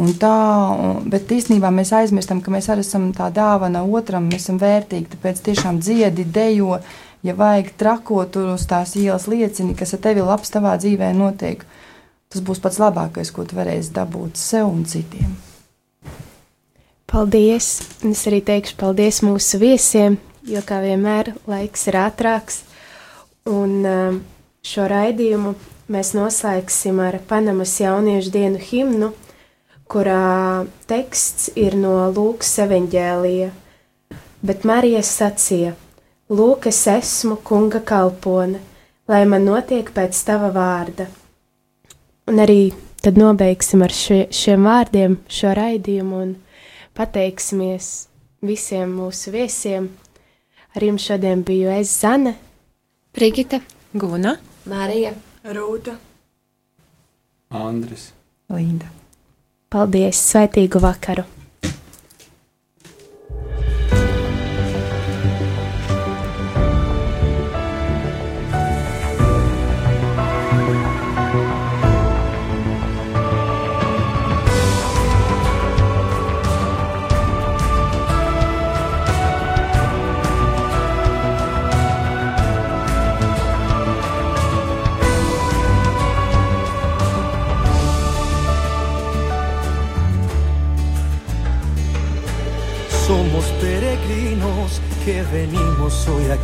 Un 0.00 0.14
tā, 0.16 0.36
un, 0.80 1.04
bet 1.12 1.28
īstenībā 1.34 1.68
mēs 1.74 1.92
aizmirstam, 1.92 2.40
ka 2.40 2.52
mēs 2.54 2.70
arī 2.72 2.84
esam 2.86 3.10
tā 3.16 3.26
dāvana 3.34 3.82
otram, 3.84 4.30
mēs 4.30 4.46
esam 4.46 4.60
vērtīgi. 4.62 5.10
Tāpēc 5.12 5.42
tiešām 5.50 5.82
dziedi, 5.84 6.24
dejo, 6.24 6.78
ja 7.26 7.34
vajag 7.36 7.74
trakot 7.80 8.32
tur 8.32 8.54
uz 8.54 8.64
tās 8.70 8.94
ielas 8.96 9.28
liecini, 9.28 9.76
kas 9.76 9.92
ar 9.96 10.02
tevi 10.06 10.24
labs 10.24 10.54
tavā 10.54 10.78
dzīvē 10.80 11.12
notiek. 11.18 11.66
Tas 12.32 12.40
būs 12.46 12.62
pats 12.64 12.80
labākais, 12.80 13.32
ko 13.34 13.44
tu 13.44 13.58
varēsi 13.58 13.92
dabūt 13.92 14.40
sev 14.40 14.70
un 14.70 14.86
citiem. 14.88 15.36
Paldies! 17.10 17.80
Un 18.04 18.14
es 18.14 18.20
arī 18.30 18.38
teikšu 18.46 18.76
paldies 18.78 19.20
mūsu 19.26 19.58
viesiem, 19.58 20.16
jo 20.46 20.60
kā 20.62 20.78
vienmēr 20.84 21.34
laiks 21.50 21.88
ir 21.90 21.98
ātrāks. 21.98 22.62
Un 23.50 23.80
um, 23.82 24.20
šo 24.62 24.86
raidījumu 24.88 25.56
mēs 25.90 26.12
noslēgsim 26.14 27.00
ar 27.02 27.18
Panamas 27.26 27.74
jauniešu 27.82 28.30
dienu 28.36 28.62
himnu, 28.62 29.10
kurā 29.90 30.66
teksts 30.90 31.50
ir 31.58 31.76
no 31.78 31.94
Lūkas 32.14 32.52
evaņģēlija. 32.64 33.50
Bet 34.46 34.66
Marija 34.68 35.02
sacīja: 35.04 35.74
Lūk, 36.30 36.68
es 36.70 36.84
esmu 36.88 37.40
kunga 37.44 37.80
kalpone, 37.84 38.60
lai 39.10 39.24
man 39.28 39.44
notiek 39.48 39.90
pēc 39.94 40.20
tava 40.28 40.52
vārda. 40.54 41.08
Un 42.30 42.38
arī 42.38 42.70
tad 43.02 43.18
nobeigsim 43.18 43.82
ar 43.82 43.94
šie, 43.94 44.20
šiem 44.30 44.68
vārdiem 44.68 45.18
šo 45.28 45.54
raidījumu 45.58 46.20
un 46.24 46.36
pateiksimies 46.94 47.90
visiem 48.46 48.94
mūsu 49.00 49.34
viesiem. 49.34 49.90
Ar 50.70 50.86
jums 50.86 51.08
šodien 51.08 51.42
biju 51.42 51.72
es 51.74 51.90
Zane, 51.98 52.36
Brigita, 53.16 53.58
Guna, 53.92 54.36
Marija, 54.70 55.16
Rūta, 55.42 55.98
Andris. 57.50 58.12
Linda. 58.50 58.99
Paldies! 59.70 60.18
Sveitīgu 60.18 60.80
vakaru! 60.82 61.22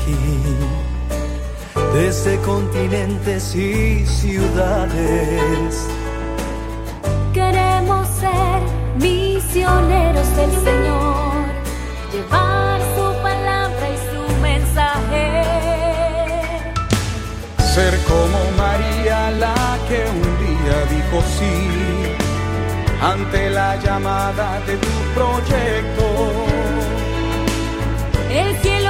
Aquí, 0.06 0.16
desde 1.94 2.38
continentes 2.38 3.54
y 3.54 4.06
ciudades. 4.06 5.86
Queremos 7.32 8.06
ser 8.08 8.60
misioneros 9.00 10.36
del 10.36 10.50
Señor, 10.52 11.46
llevar 12.12 12.80
su 12.96 13.22
palabra 13.22 13.88
y 13.90 13.98
su 14.10 14.22
mensaje. 14.40 15.42
Ser 17.74 17.98
como 18.04 18.38
María 18.56 19.30
la 19.32 19.78
que 19.88 20.04
un 20.09 20.22
día 20.46 20.76
dijo 20.90 21.22
sí 21.38 21.57
ante 23.02 23.50
la 23.50 23.76
llamada 23.76 24.61
de 24.66 24.76
tu 24.76 24.94
proyecto. 25.14 26.07
El 28.30 28.57
cielo 28.61 28.86